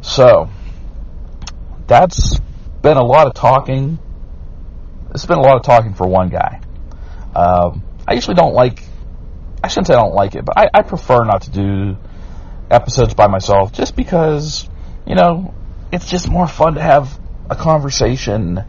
So 0.00 0.48
that's 1.86 2.38
been 2.82 2.96
a 2.96 3.04
lot 3.04 3.26
of 3.26 3.34
talking. 3.34 3.98
It's 5.14 5.26
been 5.26 5.38
a 5.38 5.42
lot 5.42 5.56
of 5.56 5.62
talking 5.62 5.94
for 5.94 6.06
one 6.06 6.28
guy. 6.28 6.60
Um, 7.34 7.82
I 8.06 8.14
usually 8.14 8.34
don't 8.34 8.54
like. 8.54 8.82
I 9.62 9.68
shouldn't 9.68 9.86
say 9.86 9.94
I 9.94 9.98
don't 9.98 10.14
like 10.14 10.34
it, 10.34 10.44
but 10.44 10.58
I, 10.58 10.68
I 10.74 10.82
prefer 10.82 11.24
not 11.24 11.42
to 11.42 11.50
do 11.50 11.96
episodes 12.70 13.14
by 13.14 13.28
myself, 13.28 13.72
just 13.72 13.94
because 13.94 14.68
you 15.06 15.14
know 15.14 15.54
it's 15.92 16.08
just 16.10 16.28
more 16.28 16.48
fun 16.48 16.74
to 16.74 16.82
have 16.82 17.18
a 17.48 17.56
conversation. 17.56 18.64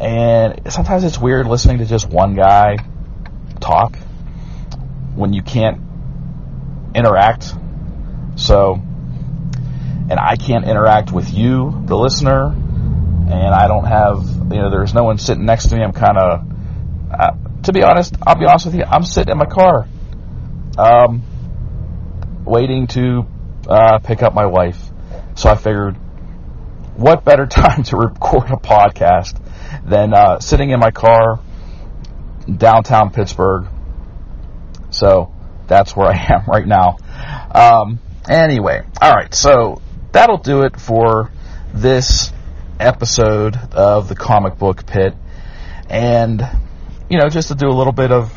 And 0.00 0.72
sometimes 0.72 1.02
it's 1.02 1.18
weird 1.18 1.46
listening 1.46 1.78
to 1.78 1.86
just 1.86 2.08
one 2.08 2.36
guy 2.36 2.76
talk 3.60 3.96
when 5.16 5.32
you 5.32 5.42
can't 5.42 5.80
interact. 6.94 7.52
So, 8.36 8.80
and 10.10 10.18
I 10.18 10.36
can't 10.36 10.64
interact 10.64 11.12
with 11.12 11.32
you, 11.32 11.82
the 11.86 11.96
listener, 11.96 12.46
and 12.46 13.54
I 13.54 13.68
don't 13.68 13.84
have, 13.84 14.26
you 14.50 14.62
know, 14.62 14.70
there's 14.70 14.94
no 14.94 15.04
one 15.04 15.18
sitting 15.18 15.44
next 15.44 15.68
to 15.68 15.76
me. 15.76 15.82
I'm 15.82 15.92
kind 15.92 16.16
of, 16.16 16.46
uh, 17.12 17.30
to 17.64 17.72
be 17.72 17.82
honest, 17.82 18.16
I'll 18.26 18.38
be 18.38 18.46
honest 18.46 18.66
with 18.66 18.74
you, 18.74 18.84
I'm 18.84 19.04
sitting 19.04 19.32
in 19.32 19.38
my 19.38 19.44
car, 19.46 19.86
um, 20.78 21.22
waiting 22.46 22.86
to 22.88 23.26
uh, 23.68 23.98
pick 23.98 24.22
up 24.22 24.34
my 24.34 24.46
wife. 24.46 24.78
So 25.34 25.50
I 25.50 25.56
figured, 25.56 25.96
what 26.96 27.24
better 27.24 27.46
time 27.46 27.82
to 27.84 27.96
record 27.96 28.50
a 28.50 28.56
podcast 28.56 29.38
than 29.84 30.14
uh, 30.14 30.40
sitting 30.40 30.70
in 30.70 30.80
my 30.80 30.90
car 30.90 31.40
downtown 32.50 33.10
Pittsburgh? 33.10 33.66
So 34.90 35.34
that's 35.66 35.94
where 35.94 36.08
I 36.08 36.14
am 36.30 36.46
right 36.46 36.66
now. 36.66 36.96
Um, 37.54 38.00
anyway, 38.26 38.86
all 39.02 39.12
right, 39.12 39.34
so 39.34 39.82
that'll 40.12 40.38
do 40.38 40.62
it 40.62 40.80
for 40.80 41.30
this 41.72 42.32
episode 42.80 43.56
of 43.72 44.08
the 44.08 44.14
comic 44.14 44.58
book 44.58 44.86
pit. 44.86 45.14
And, 45.88 46.42
you 47.08 47.18
know, 47.18 47.28
just 47.28 47.48
to 47.48 47.54
do 47.54 47.68
a 47.68 47.72
little 47.72 47.92
bit 47.92 48.10
of, 48.12 48.32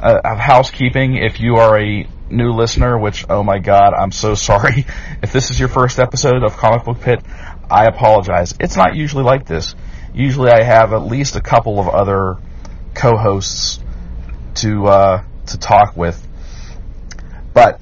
uh, 0.00 0.20
of 0.24 0.38
housekeeping, 0.38 1.16
if 1.16 1.40
you 1.40 1.56
are 1.56 1.80
a 1.80 2.08
new 2.30 2.52
listener, 2.52 2.98
which, 2.98 3.24
oh 3.28 3.42
my 3.42 3.58
god, 3.58 3.94
I'm 3.94 4.12
so 4.12 4.34
sorry. 4.34 4.86
If 5.22 5.32
this 5.32 5.50
is 5.50 5.58
your 5.58 5.68
first 5.68 5.98
episode 5.98 6.44
of 6.44 6.56
Comic 6.56 6.84
Book 6.84 7.00
Pit, 7.00 7.20
I 7.70 7.86
apologize. 7.86 8.54
It's 8.60 8.76
not 8.76 8.94
usually 8.94 9.24
like 9.24 9.46
this. 9.46 9.74
Usually 10.14 10.50
I 10.50 10.62
have 10.62 10.92
at 10.92 11.02
least 11.02 11.36
a 11.36 11.40
couple 11.40 11.80
of 11.80 11.88
other 11.88 12.36
co-hosts 12.94 13.80
to, 14.56 14.86
uh, 14.86 15.22
to 15.46 15.58
talk 15.58 15.96
with. 15.96 16.24
But, 17.52 17.80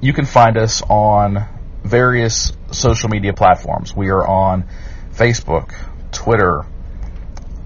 you 0.00 0.12
can 0.12 0.24
find 0.24 0.56
us 0.56 0.82
on 0.82 1.46
various 1.90 2.52
social 2.70 3.08
media 3.08 3.34
platforms. 3.34 3.94
We 3.94 4.10
are 4.10 4.24
on 4.26 4.68
Facebook, 5.12 5.74
Twitter, 6.12 6.64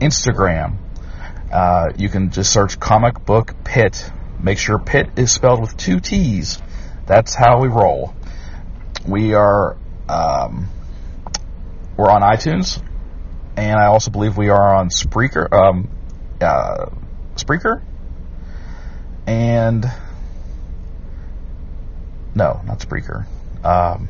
Instagram. 0.01 0.79
Uh, 1.53 1.93
you 1.97 2.09
can 2.09 2.31
just 2.31 2.53
search 2.53 2.81
Comic 2.81 3.25
Book 3.25 3.55
Pit. 3.65 4.11
Make 4.41 4.59
sure 4.59 4.79
Pit 4.79 5.11
is 5.17 5.31
spelled 5.31 5.61
with 5.61 5.77
two 5.77 6.01
T's. 6.01 6.61
That's 7.07 7.35
how 7.35 7.61
we 7.61 7.69
roll. 7.69 8.15
We 9.07 9.35
are 9.35 9.77
um, 10.09 10.69
we're 11.97 12.11
on 12.11 12.23
iTunes, 12.23 12.83
and 13.57 13.79
I 13.79 13.87
also 13.87 14.11
believe 14.11 14.39
we 14.39 14.49
are 14.49 14.75
on 14.75 14.89
Spreaker. 14.89 15.53
Um, 15.53 15.91
uh, 16.41 16.87
Spreaker, 17.37 17.83
and 19.27 19.85
no, 22.35 22.63
not 22.65 22.79
Spreaker. 22.81 23.27
Um, 23.65 24.09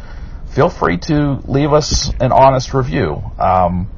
feel 0.54 0.70
free 0.70 0.98
to 0.98 1.42
leave 1.46 1.74
us 1.74 2.12
an 2.20 2.32
honest 2.32 2.74
review. 2.74 3.22
Um, 3.38 3.90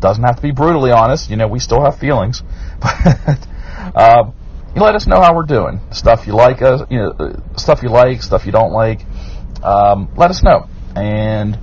doesn't 0.00 0.22
have 0.22 0.36
to 0.36 0.42
be 0.42 0.50
brutally 0.50 0.90
honest. 0.90 1.30
You 1.30 1.36
know, 1.36 1.46
we 1.46 1.60
still 1.60 1.82
have 1.82 1.98
feelings, 1.98 2.42
but 2.80 3.46
uh, 3.94 4.30
you 4.74 4.82
let 4.82 4.94
us 4.94 5.06
know 5.06 5.20
how 5.20 5.34
we're 5.34 5.44
doing. 5.44 5.80
Stuff 5.92 6.26
you 6.26 6.34
like 6.34 6.62
us, 6.62 6.82
you 6.90 6.98
know, 6.98 7.10
uh, 7.10 7.56
stuff 7.56 7.82
you 7.82 7.88
like, 7.88 8.22
stuff 8.22 8.46
you 8.46 8.52
don't 8.52 8.72
like. 8.72 9.00
Um, 9.62 10.10
let 10.16 10.30
us 10.30 10.42
know, 10.42 10.68
and 10.96 11.58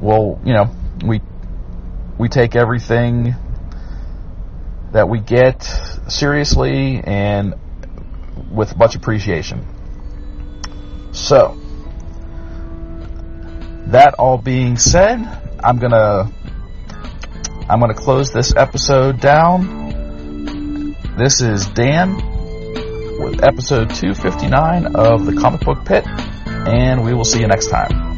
we'll, 0.00 0.40
you 0.44 0.54
know, 0.54 0.74
we 1.04 1.20
we 2.18 2.28
take 2.28 2.56
everything 2.56 3.34
that 4.92 5.08
we 5.08 5.18
get 5.20 5.62
seriously 6.08 7.00
and 7.04 7.54
with 8.50 8.76
much 8.76 8.94
appreciation. 8.94 9.66
So, 11.12 11.58
that 13.86 14.14
all 14.14 14.38
being 14.38 14.76
said, 14.76 15.18
I'm 15.62 15.78
gonna 15.78 16.32
I'm 17.68 17.80
gonna 17.80 17.94
close 17.94 18.32
this 18.32 18.54
episode 18.56 19.20
down. 19.20 19.83
This 21.16 21.40
is 21.40 21.66
Dan 21.66 22.16
with 23.20 23.44
episode 23.44 23.90
259 23.90 24.96
of 24.96 25.24
the 25.24 25.32
Comic 25.32 25.60
Book 25.60 25.84
Pit, 25.84 26.04
and 26.04 27.04
we 27.04 27.14
will 27.14 27.24
see 27.24 27.38
you 27.38 27.46
next 27.46 27.68
time. 27.68 28.13